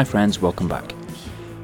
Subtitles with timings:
[0.00, 0.94] Hi, friends, welcome back.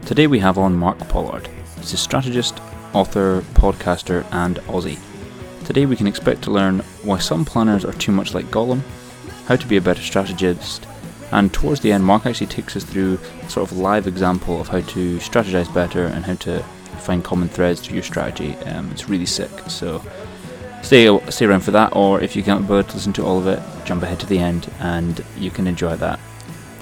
[0.04, 1.48] Today we have on Mark Pollard.
[1.79, 2.61] He's a strategist,
[2.93, 4.98] author, podcaster, and Aussie.
[5.64, 8.83] Today we can expect to learn why some planners are too much like Gollum,
[9.46, 10.87] how to be a better strategist,
[11.33, 14.68] and towards the end, Mark actually takes us through a sort of live example of
[14.68, 16.62] how to strategize better and how to
[16.98, 18.55] find common threads to your strategy.
[18.66, 19.51] Um, it's really sick.
[19.68, 20.02] So
[20.82, 23.46] stay stay around for that, or if you can't bear to listen to all of
[23.46, 26.21] it, jump ahead to the end and you can enjoy that.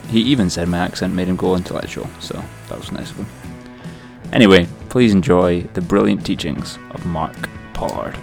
[0.09, 3.27] He even said my accent made him go intellectual, so that was nice of him.
[4.33, 8.17] Anyway, please enjoy the brilliant teachings of Mark Pollard.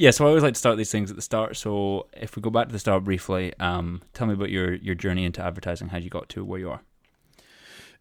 [0.00, 1.58] Yeah, so I always like to start these things at the start.
[1.58, 4.94] So if we go back to the start briefly, um, tell me about your, your
[4.94, 6.80] journey into advertising, how you got to where you are.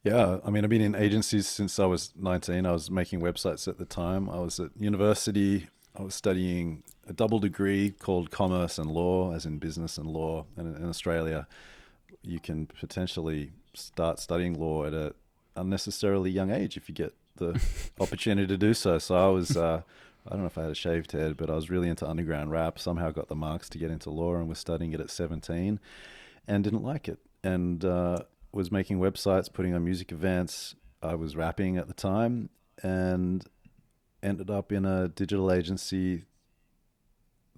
[0.04, 2.66] Yeah, I mean, I've been in agencies since I was 19.
[2.66, 4.30] I was making websites at the time.
[4.30, 5.68] I was at university.
[5.98, 10.46] I was studying a double degree called commerce and law, as in business and law.
[10.56, 11.48] And in Australia,
[12.22, 15.16] you can potentially start studying law at a
[15.58, 17.62] unnecessarily young age if you get the
[18.00, 19.00] opportunity to do so.
[19.00, 19.58] So I was.
[19.58, 19.82] Uh,
[20.28, 22.52] I don't know if I had a shaved head, but I was really into underground
[22.52, 22.78] rap.
[22.78, 25.80] Somehow got the marks to get into law and was studying it at 17
[26.48, 27.20] and didn't like it.
[27.42, 28.20] And uh,
[28.52, 30.76] was making websites, putting on music events.
[31.02, 32.50] I was rapping at the time
[32.82, 33.46] and
[34.22, 36.26] ended up in a digital agency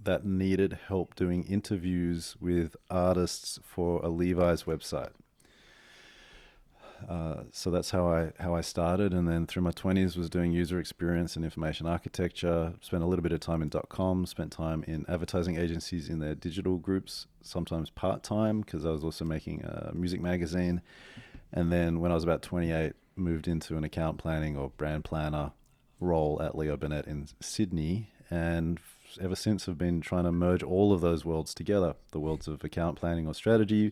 [0.04, 5.12] that needed help doing interviews with artists for a Levi's website.
[7.10, 10.52] Uh, so that's how I how I started, and then through my twenties was doing
[10.52, 12.74] user experience and information architecture.
[12.82, 14.26] Spent a little bit of time in dot com.
[14.26, 19.04] Spent time in advertising agencies in their digital groups, sometimes part time because I was
[19.04, 20.82] also making a music magazine.
[21.52, 25.04] And then when I was about twenty eight, moved into an account planning or brand
[25.04, 25.52] planner
[26.00, 28.80] role at Leo Burnett in Sydney, and
[29.20, 32.64] ever since have been trying to merge all of those worlds together: the worlds of
[32.64, 33.92] account planning or strategy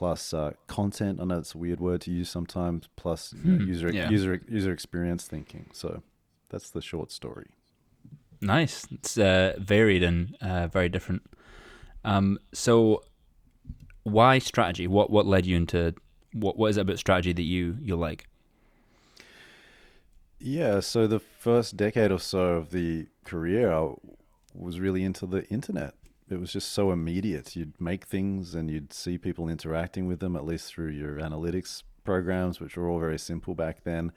[0.00, 1.20] plus uh, content.
[1.20, 2.88] I know it's a weird word to use sometimes.
[2.96, 3.68] Plus you know, hmm.
[3.68, 4.08] user yeah.
[4.08, 5.66] user user experience thinking.
[5.74, 6.02] So
[6.48, 7.48] that's the short story.
[8.40, 8.86] Nice.
[8.90, 11.22] It's uh, varied and uh, very different.
[12.02, 13.04] Um, so
[14.04, 14.86] why strategy?
[14.86, 15.94] What what led you into
[16.32, 18.26] what what is it about strategy that you you like?
[20.38, 23.92] Yeah, so the first decade or so of the career, I
[24.54, 25.92] was really into the internet
[26.30, 27.56] it was just so immediate.
[27.56, 31.82] You'd make things and you'd see people interacting with them, at least through your analytics
[32.04, 34.12] programs, which were all very simple back then.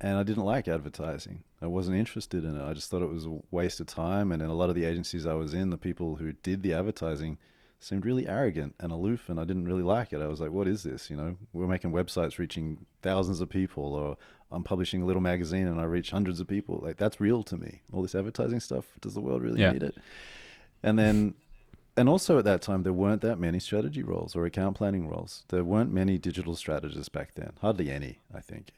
[0.00, 1.44] And I didn't like advertising.
[1.60, 2.64] I wasn't interested in it.
[2.64, 4.32] I just thought it was a waste of time.
[4.32, 6.72] And in a lot of the agencies I was in, the people who did the
[6.72, 7.36] advertising
[7.78, 10.20] seemed really arrogant and aloof, and I didn't really like it.
[10.20, 11.10] I was like, what is this?
[11.10, 14.16] You know, we're making websites reaching thousands of people, or
[14.52, 16.80] I'm publishing a little magazine and I reach hundreds of people.
[16.82, 17.82] Like, that's real to me.
[17.92, 19.72] All this advertising stuff, does the world really yeah.
[19.72, 19.96] need it?
[20.82, 21.34] And then
[22.00, 25.44] and also at that time, there weren't that many strategy roles or account planning roles.
[25.48, 28.72] There weren't many digital strategists back then, hardly any, I think.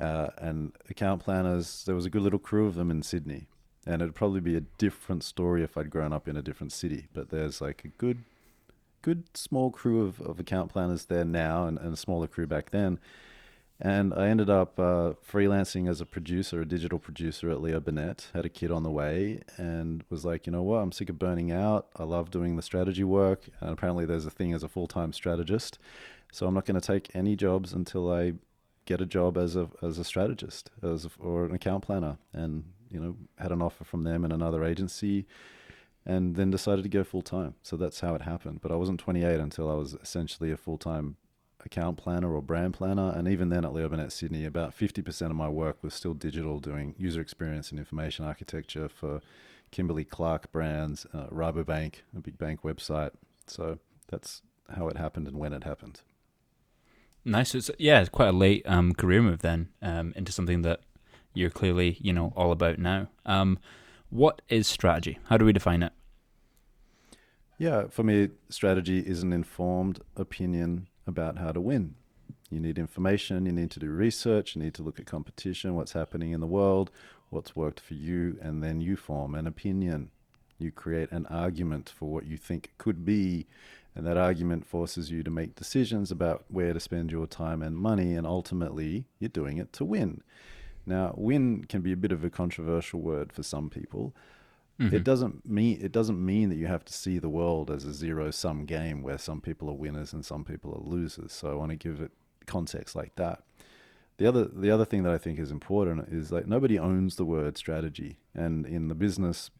[0.00, 3.46] Uh, and account planners, there was a good little crew of them in Sydney.
[3.84, 7.08] And it'd probably be a different story if I'd grown up in a different city.
[7.12, 8.24] But there's like a good,
[9.02, 12.70] good small crew of, of account planners there now and, and a smaller crew back
[12.70, 12.98] then.
[13.80, 18.28] And I ended up uh, freelancing as a producer, a digital producer at Leo Burnett.
[18.32, 21.18] Had a kid on the way and was like, you know what, I'm sick of
[21.18, 21.88] burning out.
[21.96, 23.48] I love doing the strategy work.
[23.60, 25.78] And apparently, there's a thing as a full time strategist.
[26.32, 28.34] So I'm not going to take any jobs until I
[28.84, 32.18] get a job as a as a strategist as a, or an account planner.
[32.32, 35.26] And you know, had an offer from them and another agency,
[36.04, 37.54] and then decided to go full time.
[37.62, 38.60] So that's how it happened.
[38.60, 41.16] But I wasn't 28 until I was essentially a full time
[41.64, 43.12] account planner or brand planner.
[43.14, 46.58] And even then at Leo Burnett Sydney, about 50% of my work was still digital,
[46.58, 49.20] doing user experience and information architecture for
[49.70, 53.12] Kimberly Clark brands, uh, Rabobank, a big bank website.
[53.46, 53.78] So
[54.08, 54.42] that's
[54.74, 56.02] how it happened and when it happened.
[57.24, 57.54] Nice.
[57.54, 60.80] It's, yeah, it's quite a late um, career move then um, into something that
[61.34, 63.08] you're clearly, you know, all about now.
[63.24, 63.58] Um,
[64.10, 65.18] what is strategy?
[65.26, 65.92] How do we define it?
[67.58, 71.94] Yeah, for me, strategy is an informed opinion about how to win.
[72.50, 75.92] You need information, you need to do research, you need to look at competition, what's
[75.92, 76.90] happening in the world,
[77.30, 80.10] what's worked for you, and then you form an opinion.
[80.58, 83.46] You create an argument for what you think could be,
[83.94, 87.76] and that argument forces you to make decisions about where to spend your time and
[87.76, 90.22] money, and ultimately, you're doing it to win.
[90.84, 94.14] Now, win can be a bit of a controversial word for some people.
[94.80, 94.96] Mm-hmm.
[94.96, 97.92] It doesn't mean it doesn't mean that you have to see the world as a
[97.92, 101.32] zero sum game where some people are winners and some people are losers.
[101.32, 102.10] So I want to give it
[102.46, 103.42] context like that.
[104.16, 107.24] the other the other thing that I think is important is like nobody owns the
[107.24, 109.50] word strategy, and in the business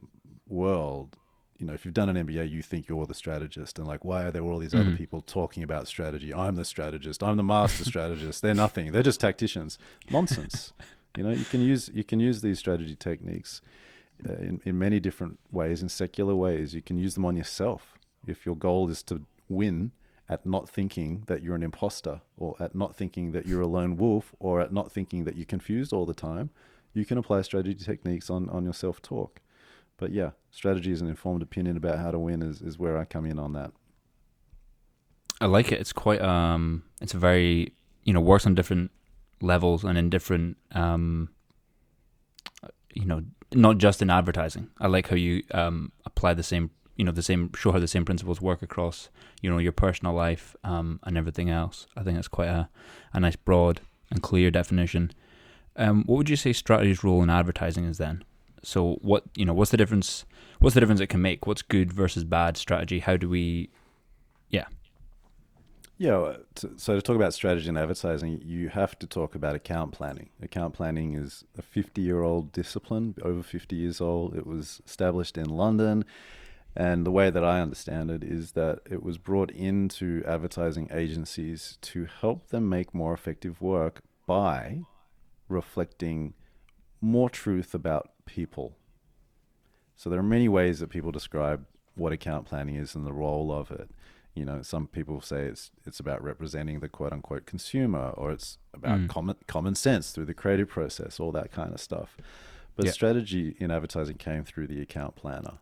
[0.49, 1.17] world,
[1.59, 4.25] you know, if you've done an MBA, you think you're the strategist, and like, why
[4.25, 4.97] are there all these other Mhm.
[4.97, 6.33] people talking about strategy?
[6.35, 7.23] I'm the strategist.
[7.23, 8.43] I'm the master strategist.
[8.43, 8.93] They're nothing.
[8.93, 9.79] They're just tacticians.
[10.11, 10.73] Nonsense.
[11.17, 13.61] you know, you can use you can use these strategy techniques
[14.25, 16.75] in in many different ways, in secular ways.
[16.75, 19.93] You can use them on yourself if your goal is to win
[20.29, 23.97] at not thinking that you're an imposter or at not thinking that you're a lone
[23.97, 26.49] wolf or at not thinking that you're confused all the time
[26.95, 29.41] you can apply strategy techniques on, on your self-talk
[29.99, 33.05] but yeah strategy is an informed opinion about how to win is, is where i
[33.05, 33.73] come in on that
[35.43, 35.81] I like it.
[35.81, 37.75] It's quite um it's a very
[38.05, 38.93] you know, works on different
[39.41, 41.31] levels and in different um
[42.95, 43.25] you know,
[43.55, 44.71] not just in advertising.
[44.81, 47.89] I like how you um apply the same you know, the same show how the
[47.89, 49.09] same principles work across,
[49.41, 51.87] you know, your personal life um and everything else.
[51.97, 52.69] I think that's quite a,
[53.13, 55.11] a nice broad and clear definition.
[55.77, 58.25] Um what would you say strategy's role in advertising is then?
[58.63, 60.25] So what you know, what's the difference
[60.61, 61.47] what's the difference it can make?
[61.47, 63.01] What's good versus bad strategy?
[63.01, 63.71] How do we
[64.51, 64.67] Yeah,
[66.57, 70.31] to, so to talk about strategy and advertising, you have to talk about account planning.
[70.43, 74.35] Account planning is a 50 year old discipline, over 50 years old.
[74.35, 76.05] It was established in London.
[76.75, 81.79] And the way that I understand it is that it was brought into advertising agencies
[81.83, 84.81] to help them make more effective work by
[85.49, 86.35] reflecting
[87.01, 88.77] more truth about people.
[89.95, 91.65] So there are many ways that people describe
[91.95, 93.89] what account planning is and the role of it
[94.35, 98.59] you know some people say it's it's about representing the quote unquote consumer or it's
[98.73, 99.09] about Mm.
[99.09, 102.17] common common sense through the creative process all that kind of stuff.
[102.75, 102.93] But Yeah.
[102.93, 105.59] strategy in advertising came through the account planner.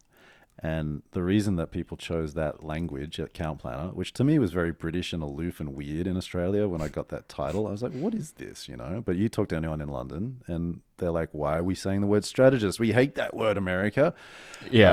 [0.62, 4.70] And the reason that people chose that language account planner which to me was very
[4.72, 7.93] british and aloof and weird in australia when i got that title i was like
[7.93, 8.69] what is this?
[8.69, 9.02] You know?
[9.05, 12.06] But you talk to anyone in london and they're like why are we saying the
[12.06, 12.78] word strategist?
[12.78, 14.14] We hate that word america.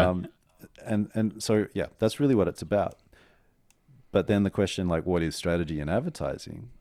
[0.09, 0.27] Um,
[0.85, 2.95] and and so yeah, that's really what it's about.
[4.17, 6.71] But then the question, like, what is strategy in advertising?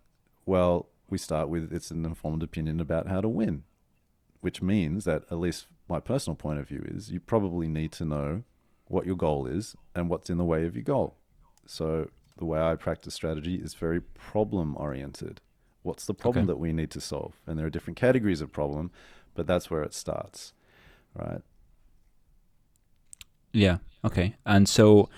[0.46, 3.64] Well, we start with it's an informed opinion about how to win,
[4.40, 8.06] which means that at least my personal point of view is you probably need to
[8.06, 8.42] know
[8.86, 11.18] what your goal is and what's in the way of your goal.
[11.66, 15.42] So the way I practice strategy is very problem oriented.
[15.82, 16.52] What's the problem Okay.
[16.52, 17.34] that we need to solve?
[17.46, 18.90] And there are different categories of problem,
[19.34, 20.54] but that's where it starts,
[21.14, 21.42] right?
[23.52, 23.76] Yeah.
[24.02, 24.36] Okay.
[24.46, 25.10] And so,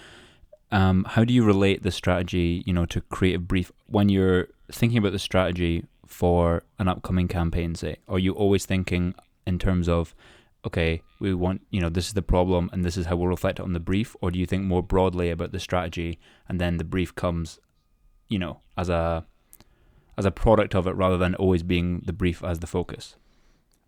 [0.71, 4.99] um, how do you relate the strategy, you know, to creative brief when you're thinking
[4.99, 7.75] about the strategy for an upcoming campaign?
[7.75, 9.15] Say, are you always thinking
[9.47, 10.15] in terms of,
[10.67, 13.61] okay, we want, you know, this is the problem, and this is how we'll reflect
[13.61, 16.19] on the brief, or do you think more broadly about the strategy,
[16.49, 17.59] and then the brief comes,
[18.29, 19.25] you know, as a
[20.19, 23.17] as a product of it, rather than always being the brief as the focus?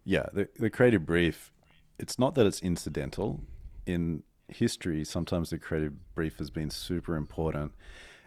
[0.04, 1.52] Yeah, the, the creative brief,
[1.98, 3.40] it's not that it's incidental.
[3.84, 4.22] In
[4.56, 7.73] history, sometimes the creative brief has been super important.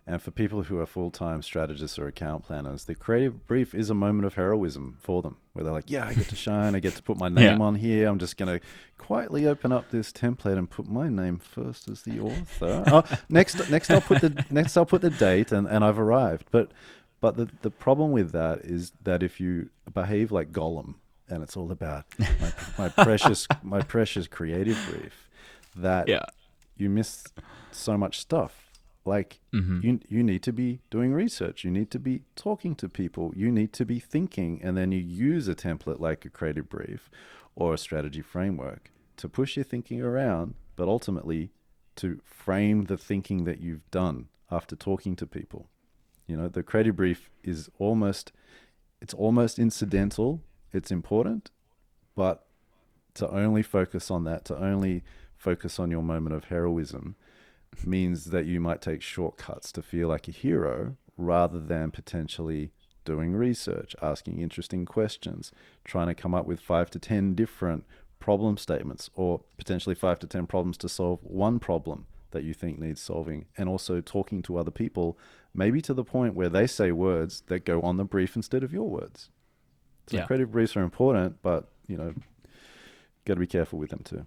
[0.05, 3.89] And for people who are full time strategists or account planners, the creative brief is
[3.89, 6.75] a moment of heroism for them, where they're like, Yeah, I get to shine.
[6.75, 7.65] I get to put my name Yeah.
[7.65, 8.09] on here.
[8.09, 8.65] I'm just going to
[8.97, 12.83] quietly open up this template and put my name first as the author.
[12.87, 16.47] oh, next, next, I'll put the next I'll put the date, and, and I've arrived.
[16.51, 16.71] But
[17.21, 20.95] but the, the problem with that is that if you behave like Gollum,
[21.29, 25.29] and it's all about my, my precious my precious creative brief,
[25.75, 26.25] that Yeah.
[26.77, 27.23] you miss
[27.71, 28.69] so much stuff.
[29.05, 32.87] Like hmm you you need to be doing research, you need to be talking to
[32.87, 36.69] people, you need to be thinking, and then you use a template like a creative
[36.69, 37.09] brief
[37.55, 41.51] or a strategy framework to push your thinking around, but ultimately
[41.97, 45.67] to frame the thinking that you've done after talking to people.
[46.25, 48.31] You know, the creative brief is almost
[49.01, 50.41] it's almost incidental.
[50.71, 51.51] It's important,
[52.15, 52.45] but
[53.15, 55.03] to only focus on that, to only
[55.43, 57.15] focus on your moment of heroism
[57.85, 62.71] means that you might take shortcuts to feel like a hero rather than potentially
[63.03, 65.51] doing research, asking interesting questions,
[65.83, 67.83] trying to come up with 5 to 10 different
[68.19, 72.79] problem statements or potentially 5 to 10 problems to solve one problem that you think
[72.79, 75.17] needs solving and also talking to other people
[75.53, 78.71] maybe to the point where they say words that go on the brief instead of
[78.71, 79.29] your words.
[80.07, 80.25] So Yeah.
[80.25, 82.13] creative briefs are important, but you know,
[83.25, 84.25] got to be careful with them too.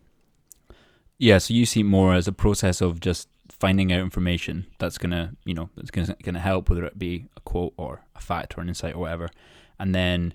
[1.18, 4.99] Yeah, so you see it more as a process of just finding out information that's
[4.99, 8.56] gonna, you know, that's gonna gonna help, whether it be a quote or a fact
[8.56, 9.30] or an insight or whatever.
[9.78, 10.35] And then,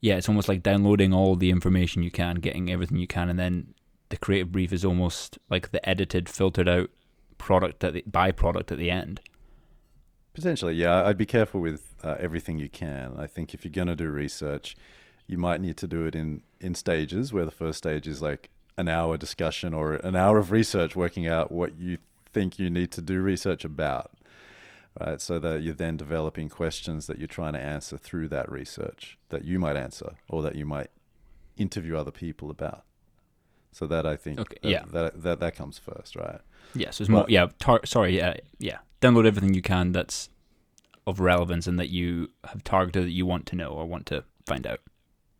[0.00, 3.38] yeah, it's almost like downloading all the information you can, getting everything you can, and
[3.38, 3.74] then
[4.08, 6.90] the creative brief is almost like the edited, filtered out
[7.36, 9.20] product at the byproduct at the end.
[10.34, 11.04] Potentially, yeah.
[11.04, 13.14] I'd be careful with uh, everything you can.
[13.18, 14.76] I think if you're going to do research,
[15.26, 17.32] you might need to do it in in stages.
[17.32, 21.26] Where the first stage is like an hour discussion or an hour of research, working
[21.26, 21.98] out what you
[22.32, 24.12] think you need to do research about.
[25.00, 29.16] Right, so that you're then developing questions that you're trying to answer through that research
[29.28, 30.90] that you might answer or that you might
[31.56, 32.82] interview other people about.
[33.70, 34.82] So that I think Okay, that, yeah.
[34.90, 36.40] that, that that comes first, right?
[36.74, 37.26] Yeah, so it's more.
[37.28, 38.16] Yeah, tar- sorry.
[38.16, 38.78] Yeah, yeah.
[39.00, 40.30] Download everything you can that's
[41.06, 44.24] of relevance and that you have targeted that you want to know or want to
[44.46, 44.80] find out.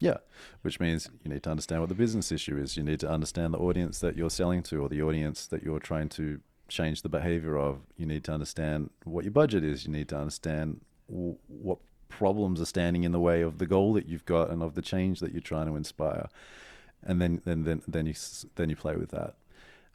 [0.00, 0.18] Yeah,
[0.62, 2.76] which means you need to understand what the business issue is.
[2.76, 5.80] You need to understand the audience that you're selling to or the audience that you're
[5.80, 7.80] trying to change the behavior of.
[7.96, 9.86] You need to understand what your budget is.
[9.86, 11.78] You need to understand w- what
[12.08, 14.82] problems are standing in the way of the goal that you've got and of the
[14.82, 16.28] change that you're trying to inspire.
[17.02, 18.14] And then then then then you
[18.54, 19.34] then you play with that.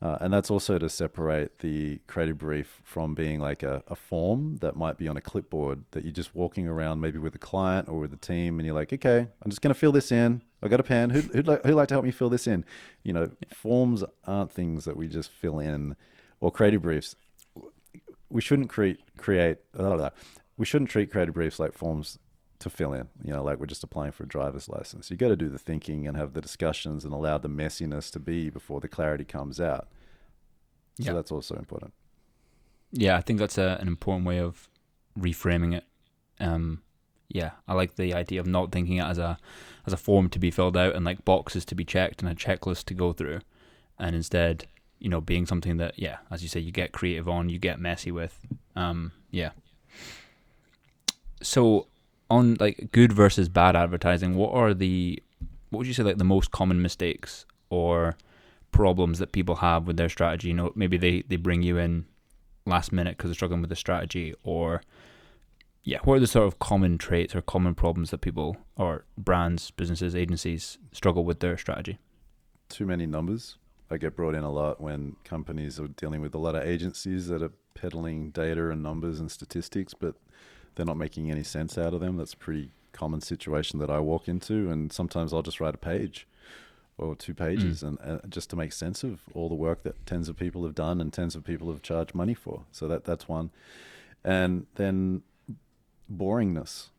[0.03, 4.57] Uh, and that's also to separate the creative brief from being like a, a form
[4.57, 7.88] that might be on a clipboard that you're just walking around maybe with a client
[7.88, 10.41] or with a team and you're like, okay, I'm just going to fill this in.
[10.62, 11.10] I got a pen.
[11.12, 12.65] Who'd, who'd, like, who'd like to help me fill this in?
[13.03, 15.95] You know, forms aren't things that we just fill in
[16.41, 17.15] or creative briefs.
[18.29, 20.10] We shouldn't create, create, blah, blah, blah.
[20.57, 22.19] we shouldn't treat creative briefs like forms
[22.63, 25.10] to fill in, you know, like we're just applying for a driver's license.
[25.12, 28.20] You got to do the thinking and have the discussions and allow the messiness to
[28.20, 29.88] be before the clarity comes out.
[31.00, 31.13] So Yeah.
[31.13, 31.93] that's also important.
[32.91, 34.70] Yeah, I think that's a, an important way of
[35.17, 35.84] reframing it.
[36.39, 36.82] Um,
[37.29, 39.38] yeah, I like the idea of not thinking it as a
[39.88, 42.36] as a form to be filled out and like boxes to be checked and a
[42.36, 43.39] checklist to go through,
[43.98, 44.65] and instead,
[45.00, 47.79] you know, being something that yeah, as you say, you get creative on, you get
[47.79, 48.38] messy with.
[48.75, 49.51] Um, yeah.
[51.41, 51.88] So,
[52.33, 55.21] on like good versus bad advertising, what are the
[55.69, 58.15] what would you say like the most common mistakes or
[58.71, 60.49] problems that people have with their strategy?
[60.49, 62.05] You know, maybe they they bring you in
[62.65, 64.81] last minute because they're struggling with the strategy or
[65.83, 69.71] yeah what are the sort of common traits or common problems that people or brands
[69.71, 71.97] businesses agencies struggle with their strategy
[72.69, 73.57] Too many numbers.
[73.91, 77.27] I get brought in a lot when companies are dealing with a lot of agencies
[77.27, 80.15] that are peddling data and numbers and statistics, but
[80.75, 82.18] they're not making any sense out of them.
[82.18, 85.80] That's a pretty common situation that I walk into, and sometimes I'll just write a
[85.80, 86.27] page
[86.98, 90.30] or two pages and uh, just to make sense of all the work that tens
[90.30, 92.65] of people have done and tens of people have charged money for.
[92.72, 93.50] So that that's one,
[94.24, 95.24] and then
[96.12, 96.89] boringness.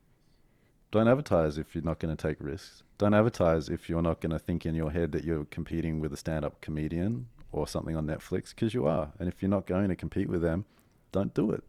[0.90, 2.84] Don't advertise if you're not going to take risks.
[2.98, 6.12] Don't advertise if you're not going to think in your head that you're competing with
[6.12, 9.10] a stand-up comedian or something on Netflix because you are.
[9.18, 10.64] And if you're not going to compete with them,
[11.10, 11.64] don't do it.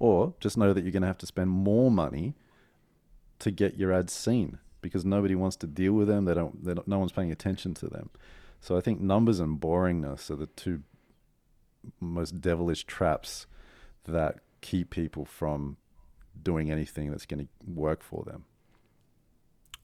[0.00, 2.34] Or just know that you're going to have to spend more money
[3.38, 6.24] to get your ads seen because nobody wants to deal with them.
[6.24, 6.64] They don't.
[6.64, 8.10] They don't no one's paying attention to them.
[8.60, 10.82] So I think numbers and boringness are the two
[12.00, 13.46] most devilish traps
[14.04, 15.76] that keep people from
[16.42, 18.44] doing anything that's going to work for them.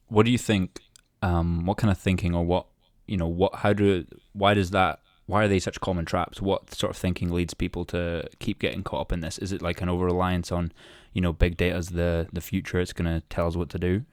[0.09, 0.81] what do you think
[1.23, 2.67] um what kind of thinking or what
[3.07, 6.73] you know what how do why does that why are they such common traps what
[6.75, 9.81] sort of thinking leads people to keep getting caught up in this is it like
[9.81, 10.73] an over reliance on
[11.13, 13.79] you know big data as the the future it's going to tell us what to
[13.79, 14.05] do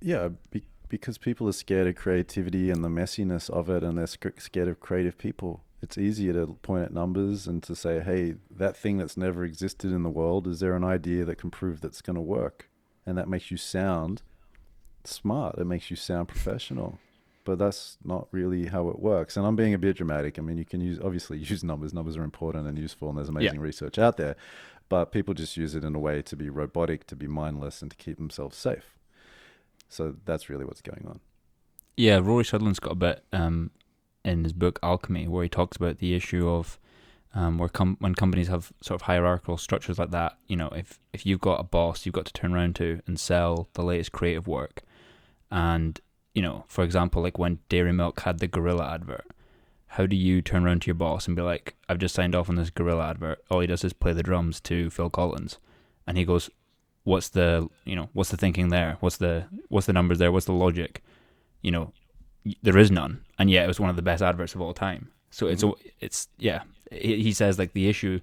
[0.00, 4.06] Yeah, be, because people are scared of creativity and the messiness of it, and they're
[4.06, 5.64] sc- scared of creative people.
[5.82, 9.92] It's easier to point at numbers and to say, "Hey, that thing that's never existed
[9.92, 12.68] in the world, is there an idea that can prove that's going to work?"
[13.06, 14.22] And that makes you sound
[15.04, 15.58] smart.
[15.58, 16.98] It makes you sound professional.
[17.48, 19.38] But that's not really how it works.
[19.38, 20.38] And I'm being a bit dramatic.
[20.38, 21.94] I mean, you can use obviously use numbers.
[21.94, 24.36] Numbers are important and useful, and there's amazing research out there.
[24.90, 27.90] But people just use it in a way to be robotic, to be mindless, and
[27.90, 28.98] to keep themselves safe.
[29.88, 31.20] So that's really what's going on.
[31.96, 33.70] Yeah, Rory Sutherland's got a bit um,
[34.26, 36.78] in his book Alchemy where he talks about the issue of
[37.32, 40.36] um, where com- when companies have sort of hierarchical structures like that.
[40.48, 43.18] You know, if if you've got a boss, you've got to turn around to and
[43.18, 44.82] sell the latest creative work,
[45.50, 45.98] and
[46.38, 49.26] you know, for example, like when Dairy Milk had the Gorilla advert.
[49.88, 52.48] How do you turn around to your boss and be like, "I've just signed off
[52.48, 53.42] on this Gorilla advert.
[53.50, 55.58] All he does is play the drums to Phil Collins,"
[56.06, 56.48] and he goes,
[57.02, 58.98] "What's the you know what's the thinking there?
[59.00, 60.30] What's the what's the numbers there?
[60.30, 61.02] What's the logic?"
[61.60, 61.92] You know,
[62.62, 65.10] there is none, and yet it was one of the best adverts of all time.
[65.32, 65.88] So it's mm-hmm.
[65.98, 66.62] it's yeah.
[66.92, 68.20] He he says like the issue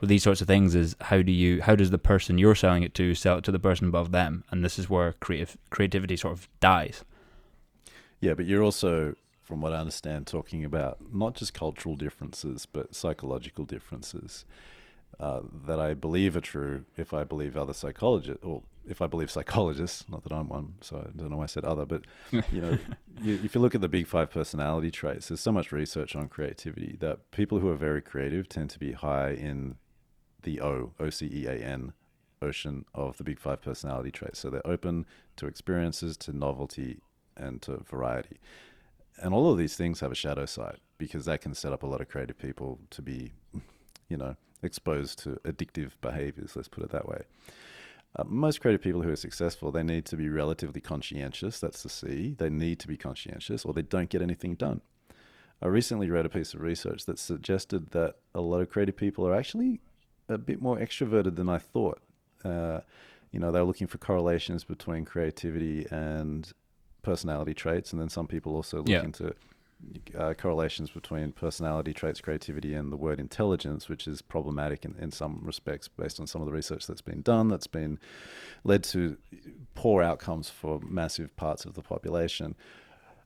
[0.00, 2.82] with these sorts of things is how do you how does the person you're selling
[2.82, 6.16] it to sell it to the person above them, and this is where creative creativity
[6.16, 7.04] sort of dies.
[8.20, 12.94] Yeah, but you're also, from what I understand, talking about not just cultural differences, but
[12.94, 14.44] psychological differences
[15.20, 19.30] uh, that I believe are true if I believe other psychologists, or if I believe
[19.30, 22.60] psychologists, not that I'm one, so I don't know why I said other, but you
[22.60, 22.78] know,
[23.22, 26.28] you, if you look at the big five personality traits, there's so much research on
[26.28, 29.76] creativity that people who are very creative tend to be high in
[30.42, 31.92] the O, O C E A N,
[32.40, 34.38] ocean of the big five personality traits.
[34.38, 35.06] So they're open
[35.36, 37.00] to experiences, to novelty,
[37.38, 38.38] and to variety.
[39.20, 41.86] And all of these things have a shadow side because that can set up a
[41.86, 43.32] lot of creative people to be,
[44.08, 47.22] you know, exposed to addictive behaviors, let's put it that way.
[48.16, 51.60] Uh, most creative people who are successful, they need to be relatively conscientious.
[51.60, 52.34] That's the C.
[52.38, 54.80] They need to be conscientious, or they don't get anything done.
[55.60, 59.26] I recently read a piece of research that suggested that a lot of creative people
[59.26, 59.80] are actually
[60.28, 62.00] a bit more extroverted than I thought.
[62.44, 62.80] Uh,
[63.32, 66.50] you know, they're looking for correlations between creativity and
[67.02, 69.04] personality traits, and then some people also look Yeah.
[69.04, 69.34] into
[70.16, 75.12] uh, correlations between personality traits, creativity, and the word intelligence, which is problematic in, in
[75.12, 77.98] some respects based on some of the research that's been done, that's been
[78.64, 79.16] led to
[79.74, 82.56] poor outcomes for massive parts of the population.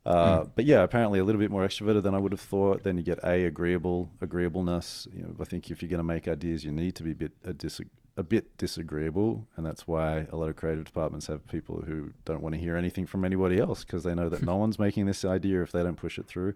[0.04, 2.82] Uh, But yeah, apparently a little bit more extroverted than I would have thought.
[2.82, 5.06] Then you get a agreeable agreeableness.
[5.14, 7.14] You know, I think if you're going to make ideas, you need to be a
[7.14, 7.80] bit a, dis-
[8.16, 12.42] a bit disagreeable, and that's why a lot of creative departments have people who don't
[12.42, 15.24] want to hear anything from anybody else because they know that no one's making this
[15.24, 16.54] idea if they don't push it through.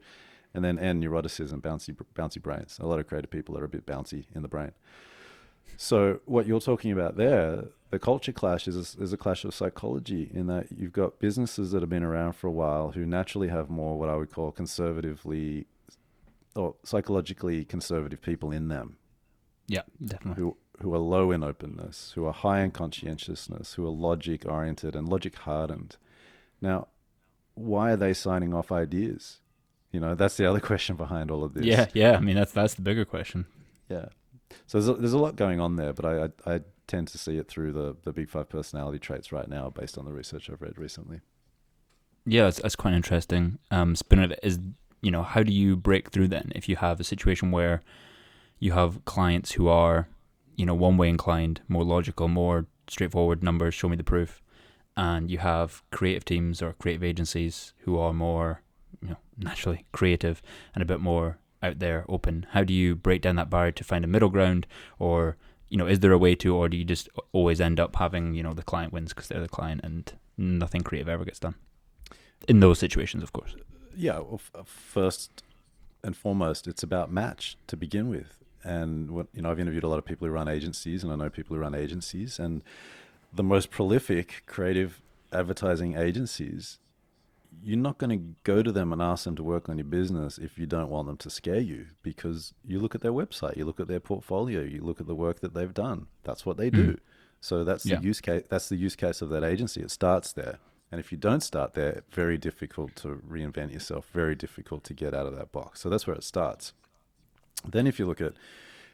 [0.55, 2.79] And then N neuroticism, bouncy bouncy brains.
[2.81, 4.73] A lot of creative people are a bit bouncy in the brain.
[5.77, 9.55] So what you're talking about there, the culture clash is a, is a clash of
[9.55, 13.49] psychology in that you've got businesses that have been around for a while who naturally
[13.49, 15.67] have more what I would call conservatively
[16.55, 18.97] or psychologically conservative people in them
[19.69, 20.43] Yeah, definitely.
[20.43, 24.95] who who are low in openness, who are high in conscientiousness, who are logic oriented
[24.95, 25.97] and logic hardened.
[26.61, 26.89] Now,
[27.55, 29.39] why are they signing off ideas?
[29.91, 31.65] You know, that's the other question behind all of this.
[31.65, 32.17] Yeah, yeah.
[32.17, 33.47] I mean, that's that's the bigger question.
[33.89, 34.07] Yeah.
[34.67, 37.19] So there's a, there's a lot going on there, but I, I I tend to
[37.19, 40.51] see it through the the big five personality traits right now, based on the research
[40.51, 41.21] I've read recently.
[42.27, 43.59] Yeah, that's, that's quite interesting.
[43.71, 44.59] Um, spin of it is,
[45.01, 47.83] you know, how do you break through then if you have a situation where
[48.59, 50.09] you have clients who are,
[50.57, 54.43] you know, one way inclined, more logical, more straightforward numbers, show me the proof,
[54.97, 58.63] and you have creative teams or creative agencies who are more,
[59.03, 60.43] you know, naturally creative
[60.75, 62.47] and a bit more out there, open.
[62.51, 64.67] How do you break down that barrier to find a middle ground,
[64.99, 65.37] or
[65.69, 68.35] you know, is there a way to, or do you just always end up having,
[68.35, 71.57] you know, the client wins because they're the client and nothing creative ever gets done?
[72.49, 73.55] in those situations, of course.
[73.95, 74.19] Yeah.
[74.19, 75.43] Well, f- first
[76.03, 78.37] and foremost, it's about match to begin with.
[78.67, 81.17] And what you know, I've interviewed a lot of people who run agencies, and I
[81.17, 82.63] know people who run agencies, and
[83.33, 85.01] the most prolific creative
[85.33, 86.79] advertising agencies.
[87.63, 90.37] You're not going to go to them and ask them to work on your business
[90.37, 93.65] if you don't want them to scare you because you look at their website, you
[93.65, 96.07] look at their portfolio, you look at the work that they've done.
[96.23, 96.77] That's what they hmm.
[96.77, 96.99] do.
[97.41, 98.01] So that's the Yeah.
[98.01, 98.45] use case.
[98.49, 99.81] That's the use case of that agency.
[99.81, 100.59] It starts there,
[100.91, 104.11] and if you don't start there, very difficult to reinvent yourself.
[104.13, 105.81] Very difficult to get out of that box.
[105.81, 106.73] So that's where it starts.
[107.65, 108.35] Then, if you look at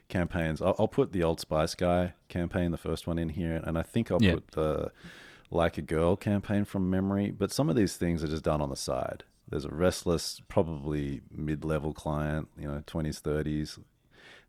[0.09, 3.79] campaigns, I'll, I'll put the Old Spice guy campaign, the first one, in here, and
[3.79, 4.35] I think I'll Yeah.
[4.35, 4.93] put the
[5.51, 7.31] Like a Girl campaign from memory.
[7.31, 9.25] But some of these things are just done on the side.
[9.49, 13.79] There's a restless, probably mid-level client, you know, twenties, thirties.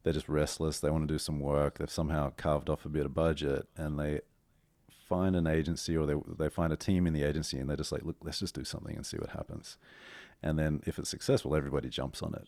[0.03, 0.79] They're just restless.
[0.79, 1.77] They want to do some work.
[1.79, 4.21] They've somehow carved off a bit of budget, and they
[5.09, 7.91] find an agency or they they find a team in the agency, and they're just
[7.91, 9.77] like, look, let's just do something and see what happens.
[10.41, 12.47] And then if it's successful, everybody jumps on it.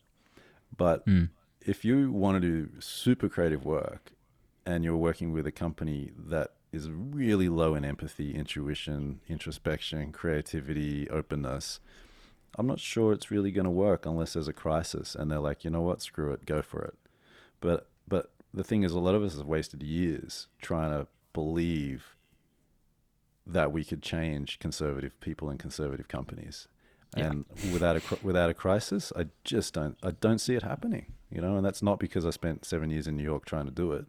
[0.78, 1.30] But Mm.
[1.66, 4.12] If you want to do super creative work
[4.66, 11.10] and you're working with a company that is really low in empathy, intuition, introspection, creativity,
[11.10, 11.80] openness,
[12.58, 15.66] I'm not sure it's really going to work unless there's a crisis and they're like,
[15.66, 16.96] you know what, screw it, go for it.
[17.60, 22.16] But but the thing is, a lot of us have wasted years trying to believe
[23.48, 26.68] that we could change conservative people and conservative companies.
[27.16, 27.28] Yeah.
[27.32, 31.08] And without a without a crisis, I just don't I don't see it happening.
[31.32, 33.72] You know, and that's not because I spent seven years in New York trying to
[33.72, 34.06] do it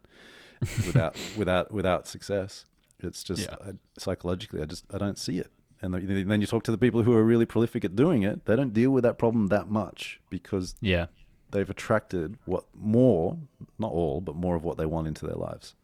[0.85, 2.65] without without without success.
[2.99, 3.55] It's just Yeah.
[3.65, 5.51] I, psychologically, I just I don't see it.
[5.81, 8.45] And then then you talk to the people who are really prolific at doing it.
[8.45, 11.05] They don't deal with that problem that much because Yeah.
[11.51, 13.37] they've attracted what more,
[13.77, 15.75] not all, but more of what they want into their lives.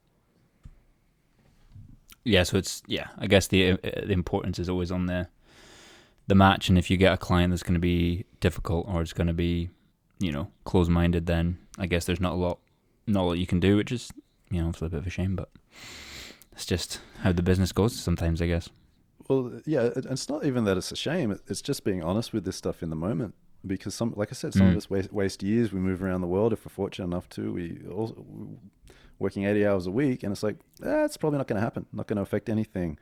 [2.26, 3.08] Yeah, so it's yeah.
[3.18, 5.28] I guess the uh, the importance is always on the
[6.28, 9.14] the match, and if you get a client that's going to be difficult or it's
[9.14, 9.70] going to be,
[10.20, 12.60] you know, close minded, then I guess there's not a lot,
[13.08, 14.12] not a lot you can do, which is
[14.50, 15.50] you know, obviously a bit of a shame, but
[16.52, 18.70] it's just how the business goes sometimes, I guess.
[19.28, 21.32] Well, yeah, it's not even that it's a shame.
[21.48, 23.34] It's just being honest with this stuff in the moment.
[23.66, 24.72] Because some, like I said, some Mm.
[24.72, 25.72] of us waste, waste years.
[25.72, 27.54] We move around the world if we're fortunate enough to.
[27.54, 28.26] We also
[29.20, 31.86] working eighty hours a week, and it's like that's probably not going to happen.
[31.94, 33.00] Not going to affect anything.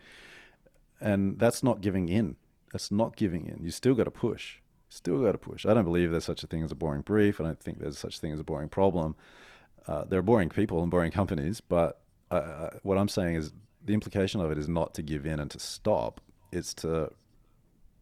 [1.00, 2.36] And that's not giving in.
[2.72, 3.64] That's not giving in.
[3.64, 4.58] You still got to push.
[4.90, 5.66] Still got to push.
[5.66, 7.40] I don't believe there's such a thing as a boring brief.
[7.40, 9.16] I don't think there's such a thing as a boring problem.
[9.88, 13.52] Uh, they're boring people and boring companies, but uh, what I'm saying is
[13.84, 16.22] the implication of it is not to give in and to stop.
[16.52, 17.12] It's to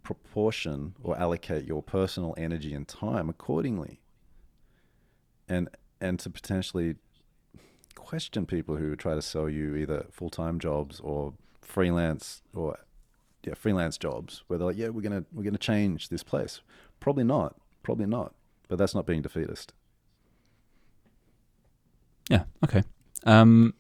[0.04, 4.02] proportion or allocate your personal energy and time accordingly,
[5.48, 5.70] and
[6.02, 6.96] and to potentially
[7.96, 12.78] question people who try to sell you either full time jobs or freelance or
[13.44, 16.62] yeah freelance jobs where they're like yeah we're gonna we're gonna change this place.
[17.00, 18.34] Probably not probably not
[18.68, 19.74] but that's not being defeatist.
[22.30, 22.84] Yeah okay.
[23.26, 23.74] Um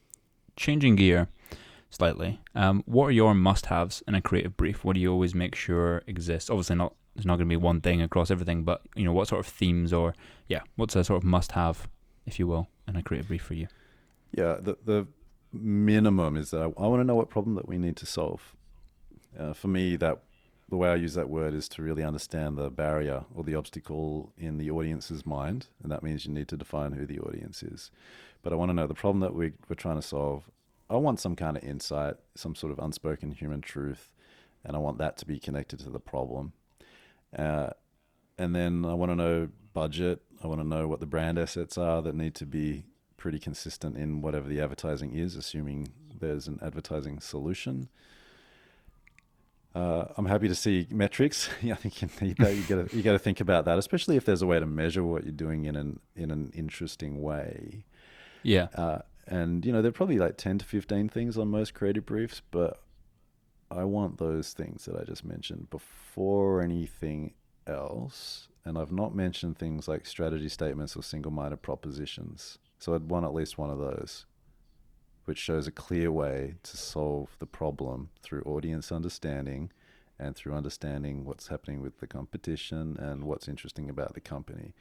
[0.55, 1.29] changing gear
[1.89, 4.83] slightly um what are your must-haves in a creative brief?
[4.83, 6.49] What do you always make sure exists?
[6.49, 9.27] Obviously not there's not going to be one thing across everything but you know what
[9.27, 10.13] sort of themes or
[10.47, 11.89] yeah what's a sort of must-have
[12.25, 13.67] if you will in a creative brief for you?
[14.31, 15.07] Yeah the the
[15.51, 18.55] minimum is that I, I want to know what problem that we need to solve.
[19.37, 20.19] Uh, for me, that
[20.69, 24.33] the way I use that word is to really understand the barrier or the obstacle
[24.37, 27.91] in the audience's mind, and that means you need to define who the audience is.
[28.43, 30.49] But I want to know the problem that we, we're trying to solve.
[30.89, 34.11] I want some kind of insight, some sort of unspoken human truth,
[34.63, 36.53] and I want that to be connected to the problem.
[37.35, 37.71] Uh,
[38.37, 40.21] and then I want to know budget.
[40.43, 42.85] I want to know what the brand assets are that need to be
[43.17, 45.89] pretty consistent in whatever the advertising is, assuming
[46.19, 47.89] there's an advertising solution.
[49.75, 51.49] Uh, I'm happy to see metrics.
[51.61, 52.55] yeah, I think you need that.
[52.55, 54.65] You got to you got to think about that, especially if there's a way to
[54.65, 57.85] measure what you're doing in an in an interesting way.
[58.43, 58.67] Yeah.
[58.73, 62.05] Uh, and you know, there are probably like ten to fifteen things on most creative
[62.05, 62.81] briefs, but
[63.69, 67.33] I want those things that I just mentioned before anything
[67.67, 68.47] else.
[68.65, 72.57] And I've not mentioned things like strategy statements or single-minded propositions.
[72.77, 74.25] So I'd want at least one of those,
[75.29, 79.71] which shows a clear way to solve the problem through audience understanding
[80.17, 84.73] and through understanding what's happening with the competition and what's interesting about the company.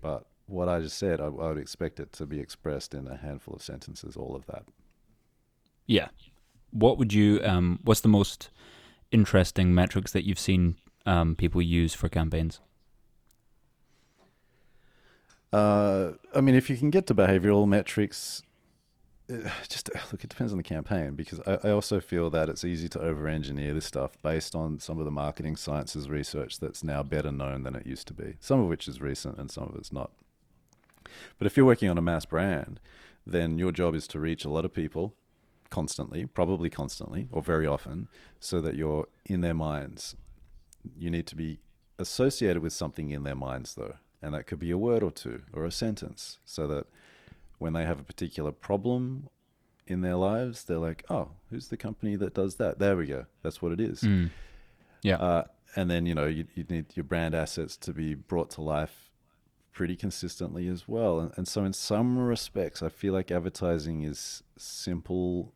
[0.00, 3.18] But what I just said, I, I would expect it to be expressed in a
[3.18, 4.64] handful of sentences, all of that.
[5.84, 6.08] Yeah.
[6.70, 8.48] What would you, um, what's the most
[9.10, 12.58] interesting metrics that you've seen um, people use for campaigns?
[15.52, 18.42] Uh, I mean, if you can get to behavioral metrics,
[19.68, 22.88] just look, it depends on the campaign because I, I also feel that it's easy
[22.90, 27.02] to over engineer this stuff based on some of the marketing sciences research that's now
[27.02, 29.76] better known than it used to be, some of which is recent and some of
[29.76, 30.10] it's not.
[31.38, 32.80] But if you're working on a mass brand,
[33.26, 35.14] then your job is to reach a lot of people
[35.70, 40.16] constantly, probably constantly or very often, so that you're in their minds.
[40.98, 41.60] You need to be
[41.98, 43.94] associated with something in their minds, though.
[44.22, 46.86] And that could be a word or two or a sentence so that
[47.60, 49.28] when they have a particular problem
[49.86, 52.78] in their lives, they're like, oh, who's the company that does that?
[52.78, 53.26] There we go.
[53.42, 54.00] That's what it is.
[54.00, 54.30] Mm.
[55.02, 55.16] Yeah.
[55.16, 55.44] Uh,
[55.76, 59.10] and then, you know, you, you need your brand assets to be brought to life
[59.72, 61.20] pretty consistently as well.
[61.20, 65.52] And, and so, in some respects, I feel like advertising is simple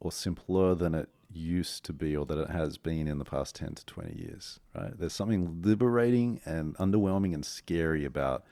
[0.00, 3.56] or simpler than it used to be or that it has been in the past
[3.56, 4.98] 10 to 20 years, right?
[4.98, 8.44] There's something liberating and underwhelming and scary about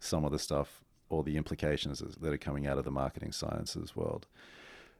[0.00, 3.94] some of the stuff or the implications that are coming out of the marketing sciences
[3.94, 4.26] world.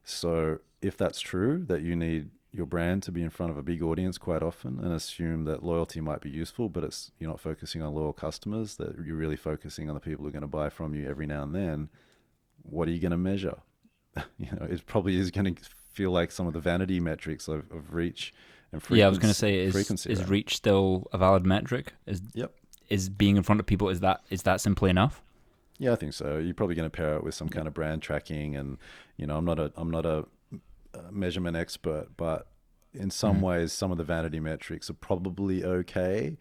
[0.04, 3.62] So, if that's true, that you need your brand to be in front of a
[3.62, 7.40] big audience quite often and assume that loyalty might be useful, but it's you're not
[7.40, 10.46] focusing on loyal customers, that you're really focusing on the people who are going to
[10.46, 11.88] buy from you every now and then,
[12.62, 13.56] what are you going to measure?
[14.38, 15.62] you know, it probably is going to
[15.92, 18.32] feel like some of the vanity metrics of, of reach
[18.72, 19.00] and frequency.
[19.00, 21.94] Yeah, I was going to say, is, is reach still a valid metric?
[22.06, 22.52] Is yep.
[22.90, 25.22] Is being in front of people is that is that simply enough?
[25.78, 26.38] Yeah, I think so.
[26.38, 28.78] You're probably going to pair it with some kind of brand tracking, and
[29.16, 30.24] you know, I'm not a I'm not a,
[30.94, 32.46] a measurement expert, but
[32.92, 33.44] in some mm-hmm.
[33.44, 36.36] ways, some of the vanity metrics are probably okay.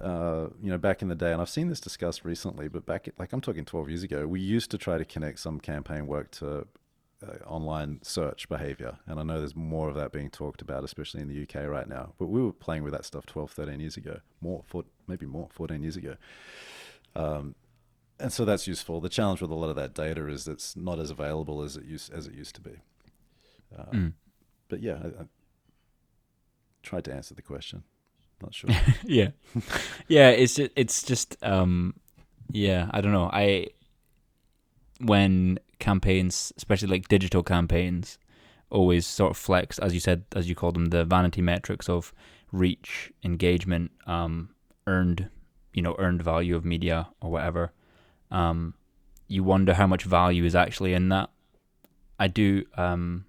[0.00, 3.08] Uh, you know, back in the day, and I've seen this discussed recently, but back
[3.18, 6.30] like I'm talking 12 years ago, we used to try to connect some campaign work
[6.32, 6.66] to
[7.26, 8.98] uh, online search behavior.
[9.06, 11.88] And I know there's more of that being talked about, especially in the UK right
[11.88, 12.12] now.
[12.18, 15.48] But we were playing with that stuff 12, 13 years ago, more, four, maybe more,
[15.50, 16.16] 14 years ago.
[17.16, 17.54] Um,
[18.20, 19.00] and so that's useful.
[19.00, 21.84] The challenge with a lot of that data is it's not as available as it
[21.84, 22.76] used as it used to be.
[23.76, 24.12] Um, mm.
[24.68, 25.24] But yeah, I, I,
[26.82, 27.82] tried to answer the question.
[28.42, 28.70] Not sure.
[29.04, 29.30] yeah,
[30.08, 30.30] yeah.
[30.30, 31.94] It's just, it's just um,
[32.50, 32.88] yeah.
[32.92, 33.30] I don't know.
[33.32, 33.68] I
[35.00, 38.18] when campaigns, especially like digital campaigns,
[38.70, 42.12] always sort of flex, as you said, as you call them, the vanity metrics of
[42.52, 44.50] reach, engagement, um,
[44.86, 45.28] earned,
[45.72, 47.72] you know, earned value of media or whatever.
[48.30, 48.74] Um,
[49.28, 51.30] you wonder how much value is actually in that.
[52.18, 52.64] I do.
[52.76, 53.26] Um,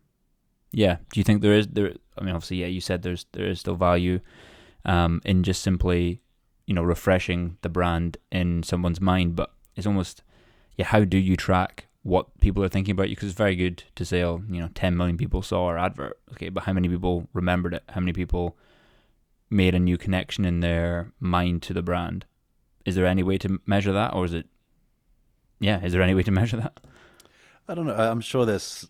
[0.72, 0.98] yeah.
[1.12, 1.94] Do you think there is there?
[2.18, 2.68] I mean, obviously, yeah.
[2.68, 4.20] You said there's there is still value
[4.86, 6.22] um, in just simply,
[6.66, 10.24] you know, refreshing the brand in someone's mind, but it's almost
[10.78, 10.86] yeah.
[10.86, 14.04] How do you track what people are thinking about you because it's very good to
[14.04, 16.20] say, oh, you know, 10 million people saw our advert.
[16.32, 17.84] Okay, but how many people remembered it?
[17.90, 18.58] How many people
[19.50, 22.26] made a new connection in their mind to the brand?
[22.86, 24.48] Is there any way to measure that, or is it?
[25.62, 26.80] Yeah, is there any way to measure that?
[27.68, 27.96] I don't know.
[27.96, 28.90] I'm sure there's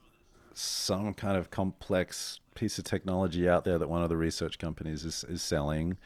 [0.53, 5.05] some kind of complex piece of technology out there that one of the research companies
[5.05, 5.97] is is selling,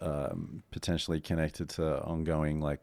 [0.00, 2.80] um, potentially connected to ongoing like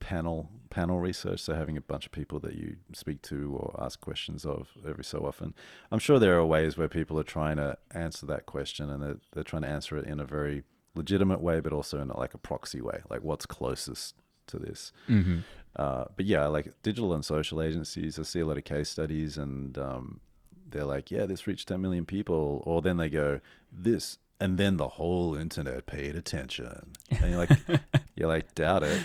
[0.00, 1.40] panel panel research.
[1.40, 5.04] So having a bunch of people that you speak to or ask questions of every
[5.04, 5.54] so often.
[5.92, 9.18] I'm sure there are ways where people are trying to answer that question and they're,
[9.32, 10.62] they're trying to answer it in a very
[10.94, 14.14] legitimate way, but also in like a proxy way, like what's closest
[14.46, 14.92] to this.
[15.08, 15.38] Mm-hmm.
[15.76, 19.38] Uh, but yeah, like digital and social agencies, I see a lot of case studies
[19.38, 20.20] and um,
[20.68, 22.62] they're like, yeah, this reached 10 million people.
[22.66, 23.40] Or then they go,
[23.72, 26.92] this, and then the whole internet paid attention.
[27.10, 27.50] And you're like,
[28.16, 29.02] you're like, doubt it,